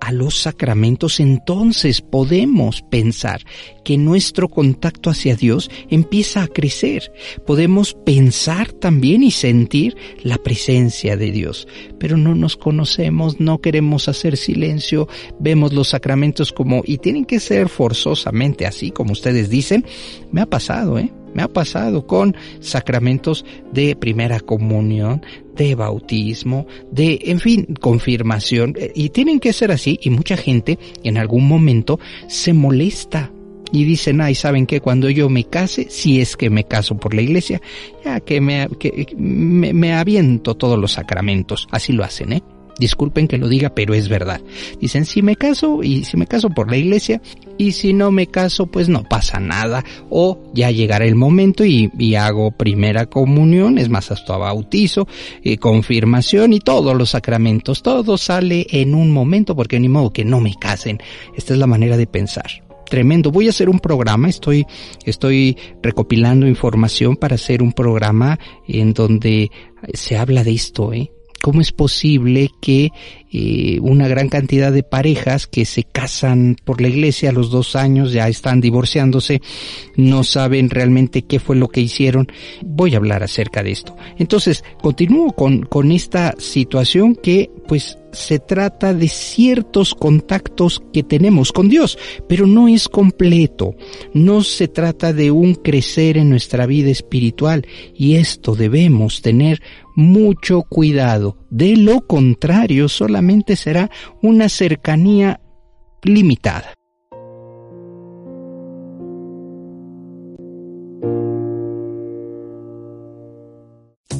[0.00, 3.42] a los sacramentos, entonces podemos pensar
[3.84, 7.12] que nuestro contacto hacia Dios empieza a crecer.
[7.46, 11.68] Podemos pensar también y sentir la presencia de Dios.
[11.98, 15.06] Pero no nos conocemos, no queremos hacer silencio,
[15.38, 19.84] vemos los sacramentos como, y tienen que ser forzosamente así, como ustedes dicen.
[20.32, 21.12] Me ha pasado, ¿eh?
[21.34, 25.22] Me ha pasado con sacramentos de primera comunión,
[25.56, 28.74] de bautismo, de, en fin, confirmación.
[28.94, 33.30] Y tienen que ser así y mucha gente en algún momento se molesta
[33.72, 34.80] y dicen, ay, ¿saben qué?
[34.80, 37.60] Cuando yo me case, si es que me caso por la iglesia,
[38.04, 41.68] ya que me, que me, me aviento todos los sacramentos.
[41.70, 42.42] Así lo hacen, ¿eh?
[42.80, 44.40] Disculpen que lo diga, pero es verdad.
[44.80, 47.20] Dicen, si me caso y si me caso por la iglesia
[47.58, 49.84] y si no me caso, pues no pasa nada.
[50.08, 55.06] O ya llegará el momento y, hago primera comunión, es más, hasta bautizo,
[55.44, 57.82] eh, confirmación y todos los sacramentos.
[57.82, 61.00] Todo sale en un momento porque ni modo que no me casen.
[61.36, 63.30] Esta es la manera de pensar tremendo.
[63.30, 64.66] Voy a hacer un programa, estoy,
[65.04, 69.50] estoy recopilando información para hacer un programa en donde
[69.94, 71.12] se habla de esto, ¿eh?
[71.42, 72.90] ¿Cómo es posible que
[73.32, 77.76] eh, una gran cantidad de parejas que se casan por la iglesia a los dos
[77.76, 79.40] años ya están divorciándose,
[79.96, 82.28] no saben realmente qué fue lo que hicieron?
[82.62, 83.96] Voy a hablar acerca de esto.
[84.18, 91.52] Entonces, continúo con, con esta situación que pues se trata de ciertos contactos que tenemos
[91.52, 91.98] con Dios,
[92.28, 93.74] pero no es completo.
[94.14, 99.62] No se trata de un crecer en nuestra vida espiritual y esto debemos tener
[99.96, 101.36] mucho cuidado.
[101.50, 103.90] De lo contrario, solamente será
[104.22, 105.40] una cercanía
[106.02, 106.74] limitada.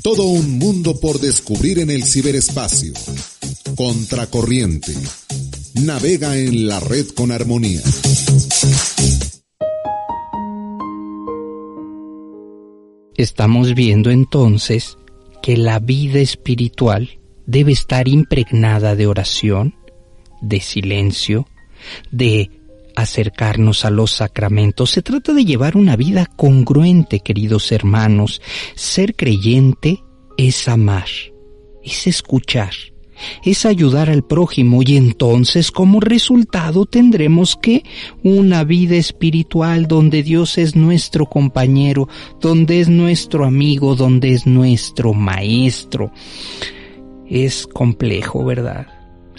[0.02, 2.94] Todo un mundo por descubrir en el ciberespacio.
[3.76, 4.92] Contracorriente.
[5.74, 7.80] Navega en la red con armonía.
[13.16, 14.96] Estamos viendo entonces
[15.42, 19.74] que la vida espiritual debe estar impregnada de oración,
[20.40, 21.46] de silencio,
[22.10, 22.50] de
[22.96, 24.90] acercarnos a los sacramentos.
[24.90, 28.40] Se trata de llevar una vida congruente, queridos hermanos.
[28.74, 30.02] Ser creyente
[30.36, 31.08] es amar,
[31.82, 32.72] es escuchar,
[33.44, 37.84] es ayudar al prójimo y entonces como resultado tendremos que
[38.22, 42.08] una vida espiritual donde Dios es nuestro compañero,
[42.40, 46.12] donde es nuestro amigo, donde es nuestro maestro.
[47.28, 48.86] Es complejo, ¿verdad?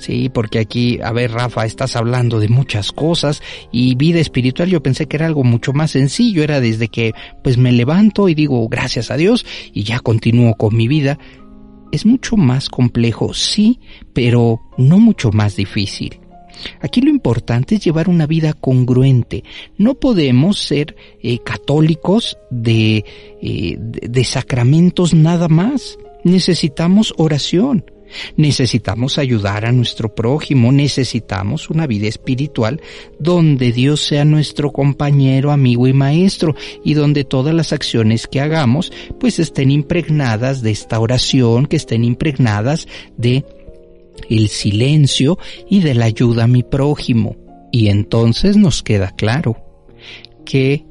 [0.02, 4.82] Sí, porque aquí, a ver, Rafa, estás hablando de muchas cosas y vida espiritual yo
[4.82, 7.14] pensé que era algo mucho más sencillo, era desde que
[7.44, 11.20] pues me levanto y digo gracias a Dios y ya continúo con mi vida.
[11.92, 13.80] Es mucho más complejo, sí,
[14.14, 16.20] pero no mucho más difícil.
[16.80, 19.44] Aquí lo importante es llevar una vida congruente.
[19.78, 23.06] No podemos ser eh, católicos de,
[23.42, 25.98] eh, de sacramentos nada más.
[26.24, 27.86] Necesitamos oración.
[28.36, 32.82] Necesitamos ayudar a nuestro prójimo, necesitamos una vida espiritual
[33.20, 38.92] donde Dios sea nuestro compañero, amigo y maestro y donde todas las acciones que hagamos
[39.20, 42.88] pues estén impregnadas de esta oración, que estén impregnadas
[43.18, 43.46] de
[44.30, 45.38] el silencio
[45.70, 47.36] y de la ayuda a mi prójimo.
[47.72, 49.58] Y entonces nos queda claro
[50.46, 50.86] que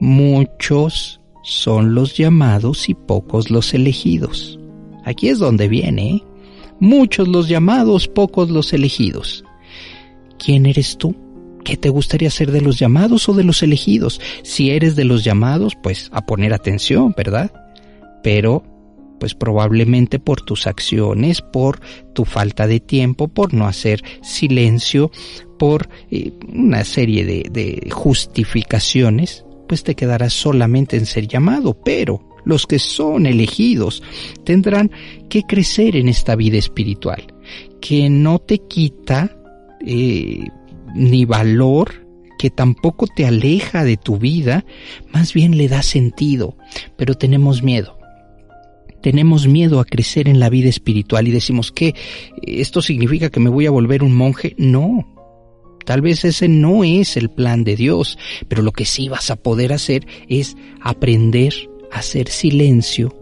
[0.00, 4.58] muchos son los llamados y pocos los elegidos.
[5.04, 6.22] Aquí es donde viene, ¿eh?
[6.84, 9.44] Muchos los llamados, pocos los elegidos.
[10.38, 11.16] ¿Quién eres tú?
[11.64, 14.20] ¿Qué te gustaría ser de los llamados o de los elegidos?
[14.42, 17.50] Si eres de los llamados, pues a poner atención, ¿verdad?
[18.22, 18.62] Pero,
[19.18, 21.80] pues probablemente por tus acciones, por
[22.12, 25.10] tu falta de tiempo, por no hacer silencio,
[25.58, 32.33] por eh, una serie de, de justificaciones, pues te quedarás solamente en ser llamado, pero
[32.44, 34.02] los que son elegidos
[34.44, 34.90] tendrán
[35.28, 37.26] que crecer en esta vida espiritual,
[37.80, 39.36] que no te quita
[39.86, 40.44] eh,
[40.94, 42.06] ni valor,
[42.38, 44.64] que tampoco te aleja de tu vida,
[45.12, 46.56] más bien le da sentido,
[46.96, 47.98] pero tenemos miedo.
[49.02, 51.94] Tenemos miedo a crecer en la vida espiritual y decimos que
[52.40, 54.54] esto significa que me voy a volver un monje.
[54.56, 55.14] No,
[55.84, 58.18] Tal vez ese no es el plan de Dios,
[58.48, 61.52] pero lo que sí vas a poder hacer es aprender
[61.94, 63.14] hacer silencio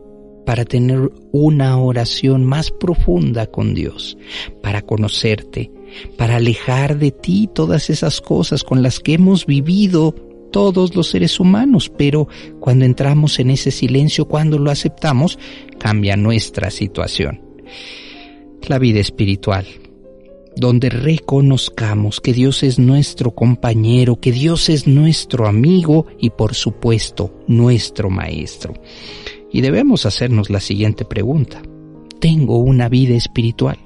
[0.44, 4.18] para tener una oración más profunda con Dios,
[4.60, 5.70] para conocerte,
[6.16, 10.14] para alejar de ti todas esas cosas con las que hemos vivido
[10.50, 12.28] todos los seres humanos, pero
[12.60, 15.38] cuando entramos en ese silencio, cuando lo aceptamos,
[15.78, 17.40] cambia nuestra situación.
[18.68, 19.66] La vida espiritual,
[20.56, 27.34] donde reconozcamos que Dios es nuestro compañero, que Dios es nuestro amigo y por supuesto
[27.46, 28.74] nuestro maestro.
[29.50, 31.62] Y debemos hacernos la siguiente pregunta.
[32.20, 33.78] ¿Tengo una vida espiritual?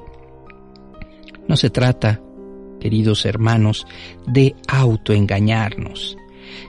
[1.48, 2.20] No se trata,
[2.80, 3.86] queridos hermanos,
[4.26, 6.16] de autoengañarnos.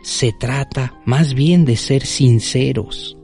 [0.04, 3.18] Se trata más bien de ser sinceros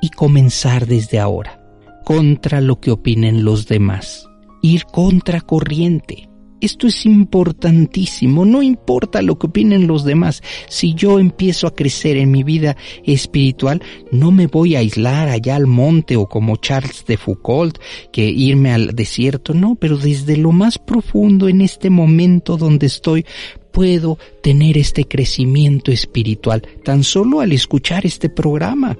[0.00, 1.62] y comenzar desde ahora,
[2.04, 4.26] contra lo que opinen los demás
[4.66, 6.28] ir contra corriente.
[6.58, 10.42] Esto es importantísimo, no importa lo que opinen los demás.
[10.68, 15.56] Si yo empiezo a crecer en mi vida espiritual, no me voy a aislar allá
[15.56, 17.78] al monte o como Charles de Foucault,
[18.10, 23.26] que irme al desierto, no, pero desde lo más profundo en este momento donde estoy,
[23.70, 28.96] puedo tener este crecimiento espiritual, tan solo al escuchar este programa.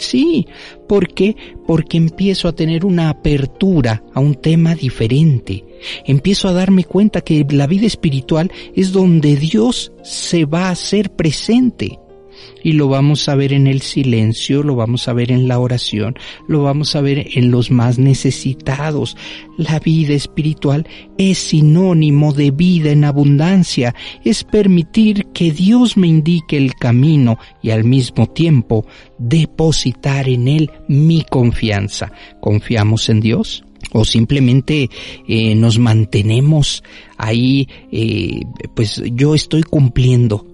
[0.00, 0.46] Sí,
[0.88, 1.36] ¿por qué?
[1.66, 5.64] Porque empiezo a tener una apertura a un tema diferente.
[6.06, 11.10] Empiezo a darme cuenta que la vida espiritual es donde Dios se va a hacer
[11.10, 11.98] presente
[12.62, 16.14] y lo vamos a ver en el silencio, lo vamos a ver en la oración,
[16.48, 19.16] lo vamos a ver en los más necesitados.
[19.56, 20.86] La vida espiritual
[21.18, 27.70] es sinónimo de vida en abundancia, es permitir que Dios me indique el camino y
[27.70, 28.86] al mismo tiempo
[29.18, 32.12] depositar en Él mi confianza.
[32.40, 33.64] ¿Confiamos en Dios?
[33.92, 34.88] o simplemente
[35.26, 36.82] eh, nos mantenemos
[37.16, 38.42] ahí, eh,
[38.74, 40.46] pues yo estoy cumpliendo.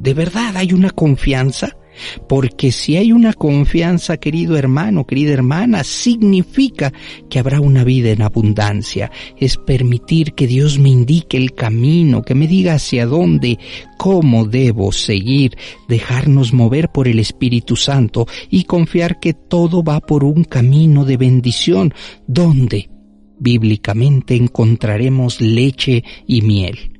[0.00, 1.76] ¿De verdad hay una confianza?
[2.28, 6.92] Porque si hay una confianza, querido hermano, querida hermana, significa
[7.28, 9.10] que habrá una vida en abundancia.
[9.36, 13.58] Es permitir que Dios me indique el camino, que me diga hacia dónde,
[13.96, 15.56] cómo debo seguir,
[15.88, 21.16] dejarnos mover por el Espíritu Santo y confiar que todo va por un camino de
[21.16, 21.92] bendición,
[22.28, 22.88] donde
[23.40, 26.97] bíblicamente encontraremos leche y miel.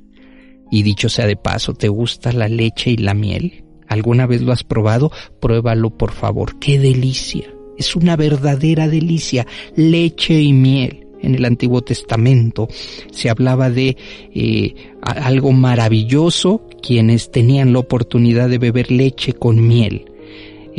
[0.71, 3.63] Y dicho sea de paso, ¿te gusta la leche y la miel?
[3.87, 5.11] ¿Alguna vez lo has probado?
[5.39, 6.59] Pruébalo por favor.
[6.59, 7.51] ¡Qué delicia!
[7.77, 9.47] Es una verdadera delicia.
[9.75, 11.07] Leche y miel.
[11.21, 12.67] En el Antiguo Testamento
[13.11, 13.97] se hablaba de
[14.33, 20.08] eh, algo maravilloso quienes tenían la oportunidad de beber leche con miel.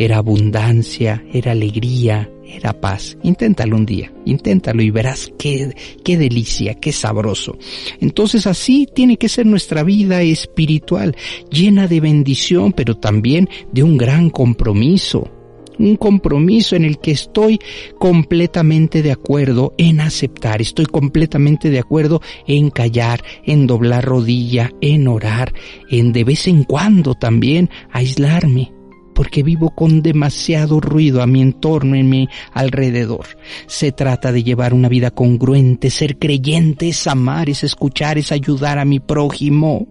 [0.01, 3.19] Era abundancia, era alegría, era paz.
[3.23, 7.59] Inténtalo un día, inténtalo y verás qué, qué delicia, qué sabroso.
[8.01, 11.15] Entonces así tiene que ser nuestra vida espiritual,
[11.51, 15.31] llena de bendición, pero también de un gran compromiso
[15.79, 17.59] un compromiso en el que estoy
[17.99, 25.09] completamente de acuerdo en aceptar, estoy completamente de acuerdo en callar, en doblar rodilla, en
[25.09, 25.55] orar,
[25.89, 28.73] en de vez en cuando también aislarme,
[29.15, 33.27] porque vivo con demasiado ruido a mi entorno, en mi alrededor.
[33.67, 38.85] Se trata de llevar una vida congruente, ser creyente amar, es escuchar, es ayudar a
[38.85, 39.87] mi prójimo.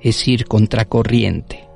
[0.00, 1.68] Es ir contracorriente.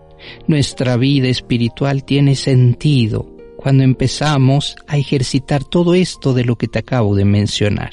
[0.47, 6.79] Nuestra vida espiritual tiene sentido cuando empezamos a ejercitar todo esto de lo que te
[6.79, 7.91] acabo de mencionar.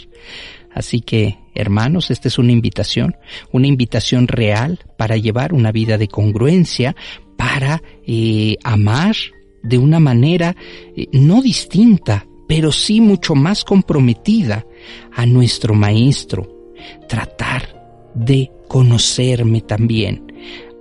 [0.74, 3.15] Así que, hermanos, esta es una invitación,
[3.51, 6.95] una invitación real para llevar una vida de congruencia,
[7.38, 9.15] para eh, amar
[9.63, 10.55] de una manera
[10.95, 14.65] eh, no distinta, pero sí mucho más comprometida
[15.11, 16.73] a nuestro Maestro.
[17.07, 20.34] Tratar de conocerme también,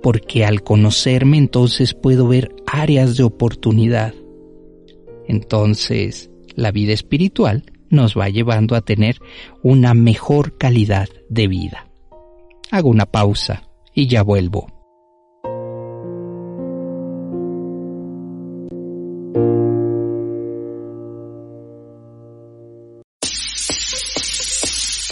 [0.03, 4.15] porque al conocerme entonces puedo ver áreas de oportunidad.
[5.29, 9.19] Entonces, la vida espiritual nos va llevando a tener
[9.63, 11.89] una mejor calidad de vida.
[12.71, 14.82] Hago una pausa y ya vuelvo.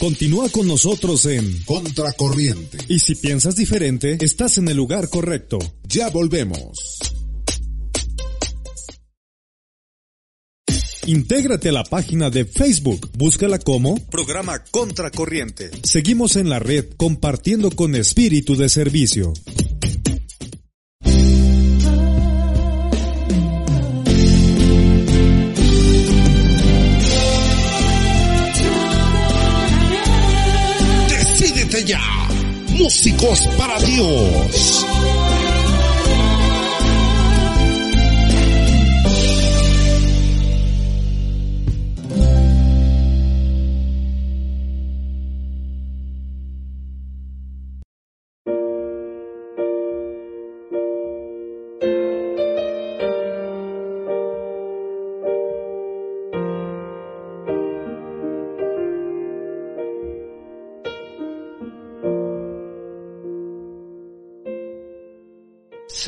[0.01, 2.79] Continúa con nosotros en Contracorriente.
[2.89, 5.59] Y si piensas diferente, estás en el lugar correcto.
[5.87, 6.99] Ya volvemos.
[11.05, 13.11] Intégrate a la página de Facebook.
[13.19, 15.71] Búscala como Programa Contracorriente.
[15.83, 19.35] Seguimos en la red compartiendo con espíritu de servicio.
[32.81, 34.87] Músicos para Dios.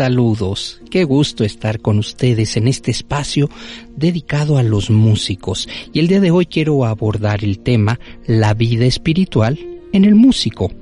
[0.03, 3.49] Saludos, qué gusto estar con ustedes en este espacio
[3.95, 5.69] dedicado a los músicos.
[5.93, 9.61] Y el día de hoy quiero abordar el tema la vida espiritual
[9.93, 10.73] en el músico.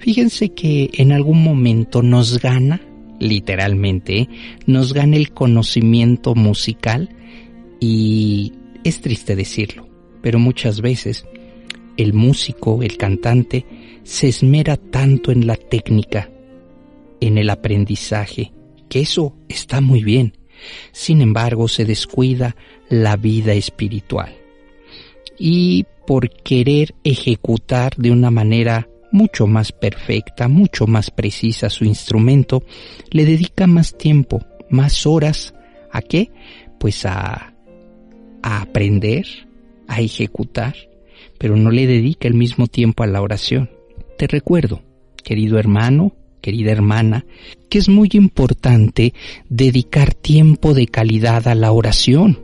[0.00, 2.82] Fíjense que en algún momento nos gana,
[3.18, 4.28] literalmente,
[4.66, 7.08] nos gana el conocimiento musical
[7.80, 8.52] y
[8.84, 9.88] es triste decirlo,
[10.20, 11.24] pero muchas veces
[11.96, 13.64] el músico, el cantante,
[14.02, 16.30] se esmera tanto en la técnica,
[17.22, 18.52] en el aprendizaje,
[18.88, 20.36] que eso está muy bien.
[20.92, 22.56] Sin embargo, se descuida
[22.88, 24.34] la vida espiritual.
[25.38, 32.62] Y por querer ejecutar de una manera mucho más perfecta, mucho más precisa su instrumento,
[33.10, 35.54] le dedica más tiempo, más horas.
[35.92, 36.30] ¿A qué?
[36.80, 37.54] Pues a,
[38.42, 39.26] a aprender,
[39.86, 40.74] a ejecutar,
[41.38, 43.70] pero no le dedica el mismo tiempo a la oración.
[44.16, 44.82] Te recuerdo,
[45.22, 47.26] querido hermano, querida hermana,
[47.68, 49.14] que es muy importante
[49.48, 52.40] dedicar tiempo de calidad a la oración,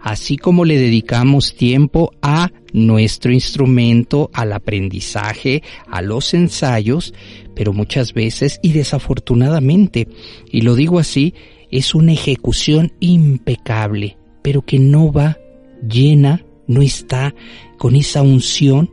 [0.00, 7.14] así como le dedicamos tiempo a nuestro instrumento, al aprendizaje, a los ensayos,
[7.54, 10.08] pero muchas veces y desafortunadamente,
[10.50, 11.34] y lo digo así,
[11.70, 15.38] es una ejecución impecable, pero que no va
[15.86, 17.34] llena no está
[17.78, 18.90] con esa unción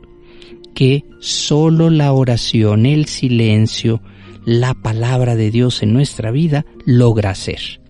[0.74, 4.00] que solo la oración, el silencio,
[4.44, 7.80] la palabra de Dios en nuestra vida logra hacer.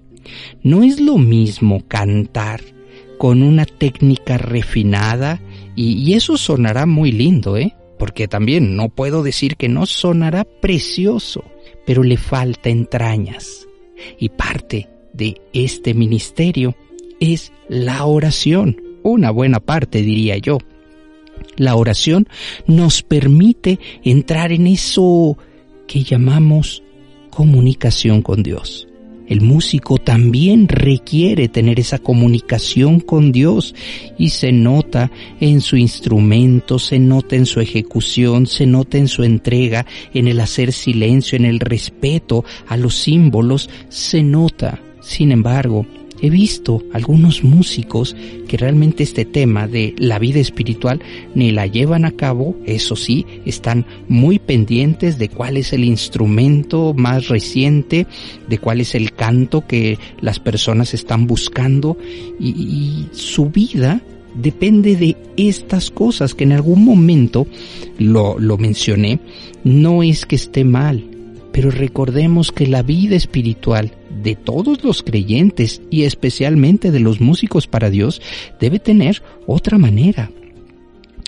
[0.63, 2.61] No es lo mismo cantar
[3.19, 5.41] con una técnica refinada
[5.77, 7.75] y, eso sonará muy lindo, ¿eh?
[7.99, 11.45] Porque también no puedo decir que no sonará precioso,
[11.87, 13.67] pero le falta entrañas.
[14.19, 16.77] Y parte de este ministerio
[17.21, 20.59] es la oración, una buena parte diría yo.
[21.57, 22.29] La oración
[22.67, 25.37] nos permite entrar en eso
[25.87, 26.83] que llamamos
[27.31, 28.87] comunicación con Dios.
[29.27, 33.75] El músico también requiere tener esa comunicación con Dios
[34.19, 35.11] y se nota
[35.41, 40.41] en su instrumento, se nota en su ejecución, se nota en su entrega, en el
[40.41, 44.79] hacer silencio, en el respeto a los símbolos, se nota.
[45.01, 45.87] Sin embargo,
[46.25, 48.17] he visto algunos músicos
[48.49, 51.03] que realmente este tema de la vida espiritual
[51.35, 56.95] ni la llevan a cabo, eso sí, están muy pendientes de cuál es el instrumento
[56.95, 58.07] más reciente,
[58.49, 61.99] de cuál es el canto que las personas están buscando
[62.41, 64.01] y, su vida
[64.35, 67.47] depende de estas cosas que en algún momento
[67.99, 69.21] lo, lo mencioné,
[69.63, 71.14] no es que esté mal,
[71.55, 73.93] pero recordemos que la vida espiritual
[74.25, 78.21] de todos los creyentes y especialmente de los músicos para Dios
[78.59, 80.33] debe tener otra manera.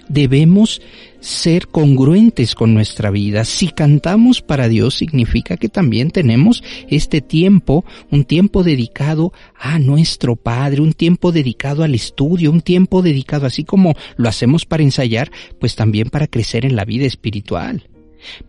[0.08, 0.82] Debemos
[1.20, 3.44] ser congruentes con nuestra vida.
[3.44, 10.34] Si cantamos para Dios significa que también tenemos este tiempo, un tiempo dedicado a nuestro
[10.34, 15.30] Padre, un tiempo dedicado al estudio, un tiempo dedicado así como lo hacemos para ensayar,
[15.60, 17.88] pues también para crecer en la vida espiritual.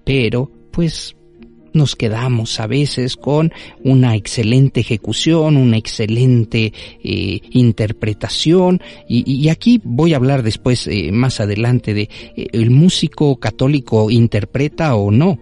[0.03, 1.16] Pero, pues
[1.77, 3.53] nos quedamos a veces con
[3.83, 6.73] una excelente ejecución, una excelente
[7.03, 13.37] eh, interpretación y, aquí voy a hablar después eh, más adelante de eh, el músico
[13.37, 15.39] católico interpreta o no.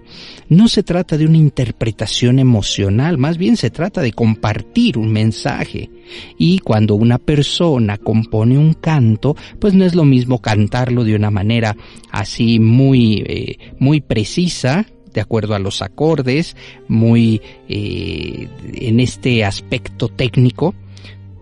[0.49, 5.89] No se trata de una interpretación emocional, más bien se trata de compartir un mensaje.
[6.37, 11.31] Y cuando una persona compone un canto, pues no es lo mismo cantarlo de una
[11.31, 11.75] manera
[12.11, 14.85] así muy, muy precisa,
[15.15, 16.55] de acuerdo a los acordes,
[16.87, 20.75] muy eh, en este aspecto técnico,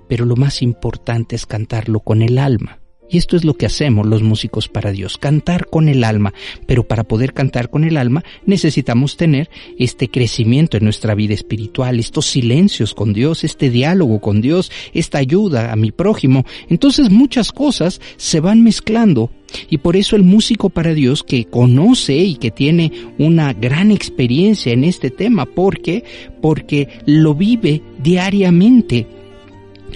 [0.07, 2.82] pero lo más importante es cantarlo con el alma.
[3.13, 6.33] Y esto es lo que hacemos los músicos para Dios, cantar con el alma.
[6.65, 11.99] Pero para poder cantar con el alma necesitamos tener este crecimiento en nuestra vida espiritual,
[11.99, 16.43] estos silencios con Dios, este diálogo con Dios, esta ayuda a mi prójimo.
[16.69, 19.29] Entonces muchas cosas se van mezclando
[19.69, 24.73] y por eso el músico para Dios que conoce y que tiene una gran experiencia
[24.73, 26.03] en este tema, porque
[26.41, 29.05] porque lo vive diariamente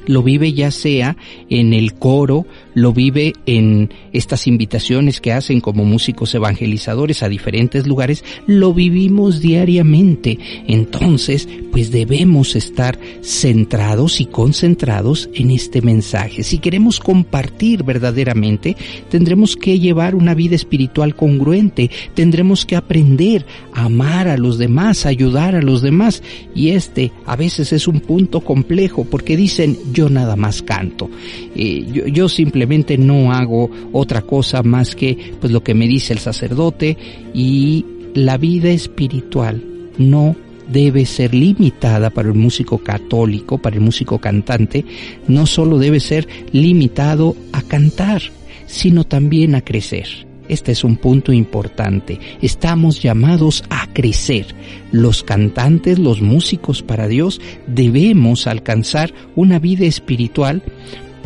[0.07, 1.17] lo vive ya sea
[1.49, 2.45] en el coro,
[2.77, 9.41] lo vive en estas invitaciones que hacen como músicos evangelizadores a diferentes lugares, lo vivimos
[9.41, 10.37] diariamente.
[10.67, 16.43] Entonces, pues debemos estar centrados y concentrados en este mensaje.
[16.43, 18.77] Si queremos compartir verdaderamente,
[19.09, 25.07] tendremos que llevar una vida espiritual congruente, tendremos que aprender a amar a los demás,
[25.07, 26.21] ayudar a los demás.
[26.53, 31.09] Y este a veces es un punto complejo porque dicen yo nada más canto.
[31.55, 32.66] Eh, yo simplemente
[32.97, 36.97] no hago otra cosa más que pues lo que me dice el sacerdote
[37.33, 39.63] y la vida espiritual
[39.97, 40.35] no
[40.71, 44.85] debe ser limitada para el músico católico, para el músico cantante,
[45.27, 48.21] no solo debe ser limitado a cantar,
[48.65, 50.27] sino también a crecer.
[50.49, 52.19] Este es un punto importante.
[52.41, 54.47] Estamos llamados a crecer.
[54.91, 60.63] Los cantantes, los músicos para Dios, debemos alcanzar una vida espiritual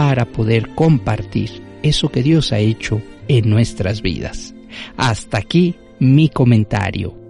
[0.01, 4.55] para poder compartir eso que Dios ha hecho en nuestras vidas.
[4.97, 7.20] Hasta aquí mi comentario.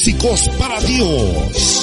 [0.00, 1.79] Músicos para Dios.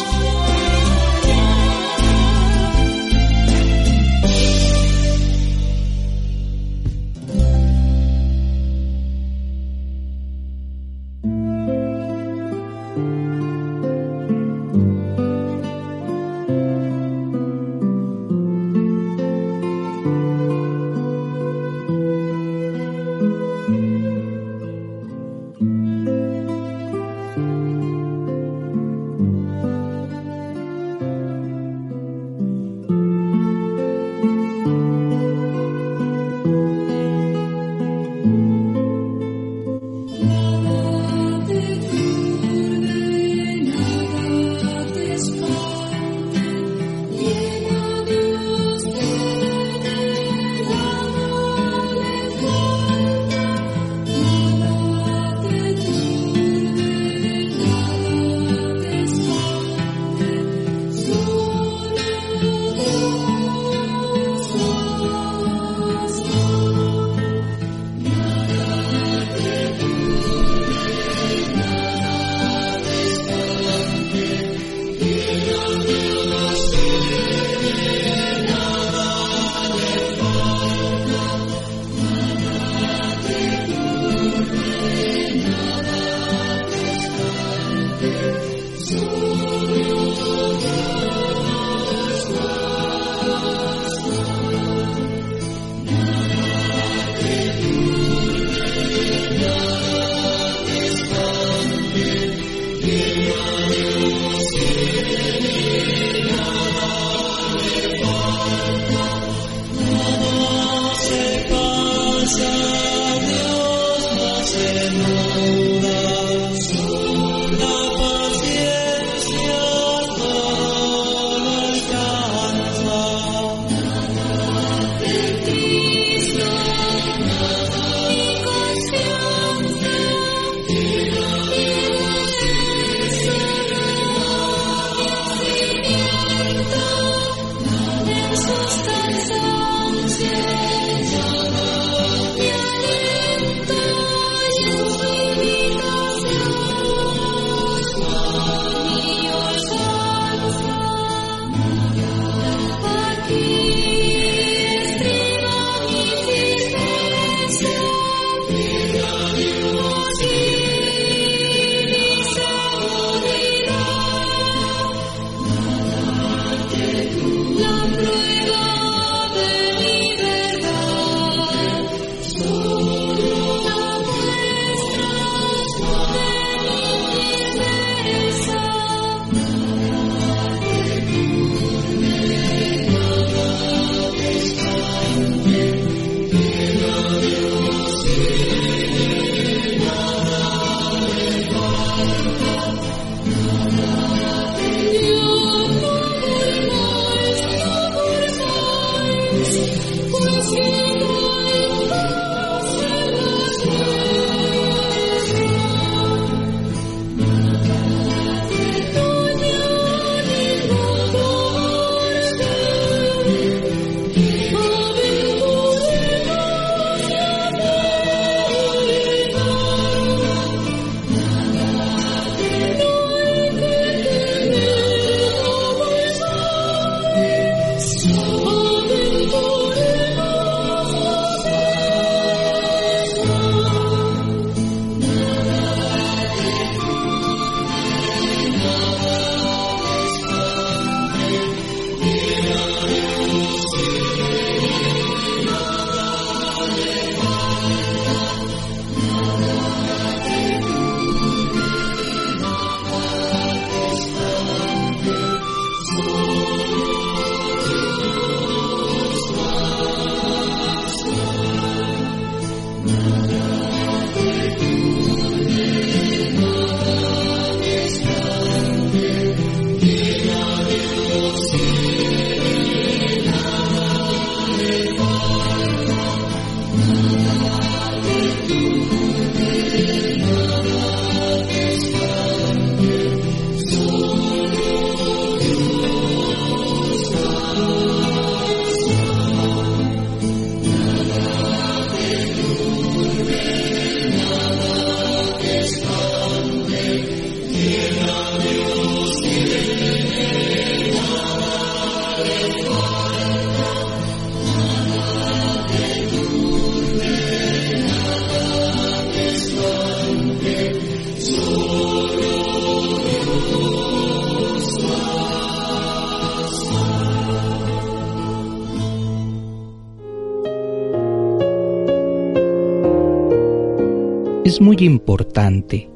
[324.58, 325.88] Es muy importante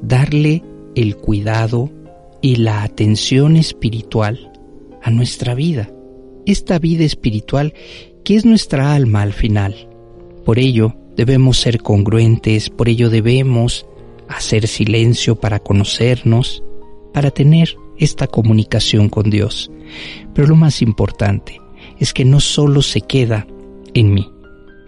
[0.00, 1.90] darle el cuidado
[2.40, 4.50] y la atención espiritual
[5.02, 5.90] a nuestra vida,
[6.46, 7.74] esta vida espiritual
[8.24, 9.90] que es nuestra alma al final.
[10.46, 13.84] Por ello debemos ser congruentes, por ello debemos
[14.26, 16.64] hacer silencio para conocernos,
[17.12, 19.70] para tener esta comunicación con Dios.
[20.32, 21.60] Pero lo más importante
[21.98, 23.46] es que no solo se queda
[23.92, 24.32] en mí,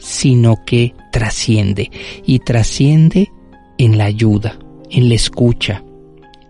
[0.01, 1.91] sino que trasciende
[2.25, 3.31] y trasciende
[3.79, 4.59] en la ayuda,
[4.91, 5.85] en la escucha,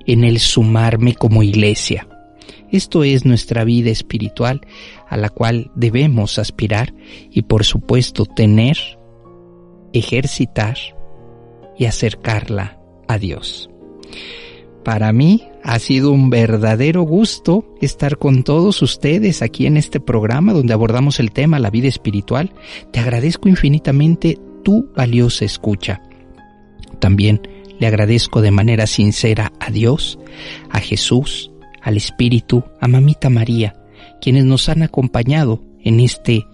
[0.07, 2.09] en el sumarme como iglesia.
[2.70, 4.61] Esto es nuestra vida espiritual
[5.09, 6.94] a la cual debemos aspirar
[7.30, 8.78] y por supuesto tener,
[9.92, 10.76] ejercitar
[11.76, 13.68] y acercarla a Dios.
[14.84, 20.52] Para mí ha sido un verdadero gusto estar con todos ustedes aquí en este programa
[20.52, 22.52] donde abordamos el tema la vida espiritual.
[22.90, 26.02] Te agradezco infinitamente tu valiosa escucha.
[26.98, 27.42] También
[27.78, 30.18] le agradezco de manera sincera a Dios,
[30.70, 31.50] a Jesús,
[31.82, 33.74] al Espíritu, a Mamita María,
[34.20, 36.46] quienes nos han acompañado en este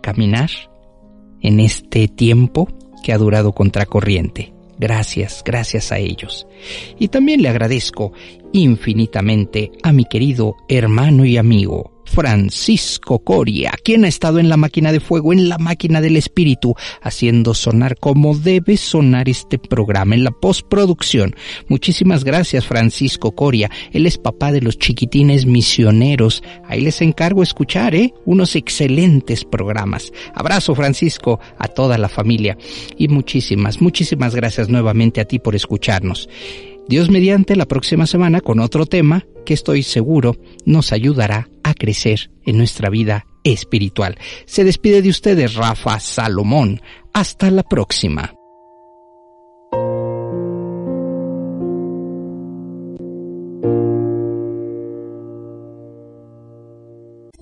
[0.00, 0.50] caminar,
[1.40, 2.68] en este tiempo
[3.02, 4.53] que ha durado contracorriente.
[4.78, 6.46] Gracias, gracias a ellos.
[6.98, 8.12] Y también le agradezco
[8.52, 14.92] infinitamente a mi querido hermano y amigo Francisco Coria, quien ha estado en la máquina
[14.92, 20.22] de fuego, en la máquina del espíritu, haciendo sonar como debe sonar este programa en
[20.22, 21.34] la postproducción.
[21.66, 26.44] Muchísimas gracias Francisco Coria, él es papá de los chiquitines misioneros.
[26.68, 28.14] Ahí les encargo escuchar, ¿eh?
[28.26, 30.12] Unos excelentes programas.
[30.34, 32.56] Abrazo Francisco a toda la familia
[32.96, 36.28] y muchísimas, muchísimas gracias nuevamente a ti por escucharnos.
[36.86, 42.30] Dios mediante la próxima semana con otro tema que estoy seguro nos ayudará a crecer
[42.44, 44.18] en nuestra vida espiritual.
[44.46, 46.80] Se despide de ustedes Rafa Salomón.
[47.12, 48.34] Hasta la próxima.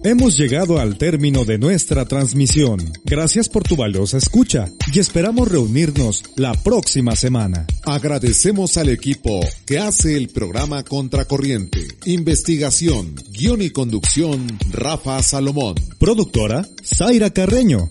[0.05, 2.93] Hemos llegado al término de nuestra transmisión.
[3.05, 7.69] Gracias por tu valiosa escucha y esperamos reunirnos la próxima semana.
[7.85, 11.87] Agradecemos al equipo que hace el programa Contracorriente.
[12.05, 15.77] Investigación, guion y conducción, Rafa Salomón.
[16.01, 17.89] Productora, Zaira Carreño.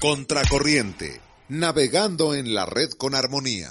[0.00, 1.18] Contracorriente,
[1.48, 3.70] navegando en la red con armonía.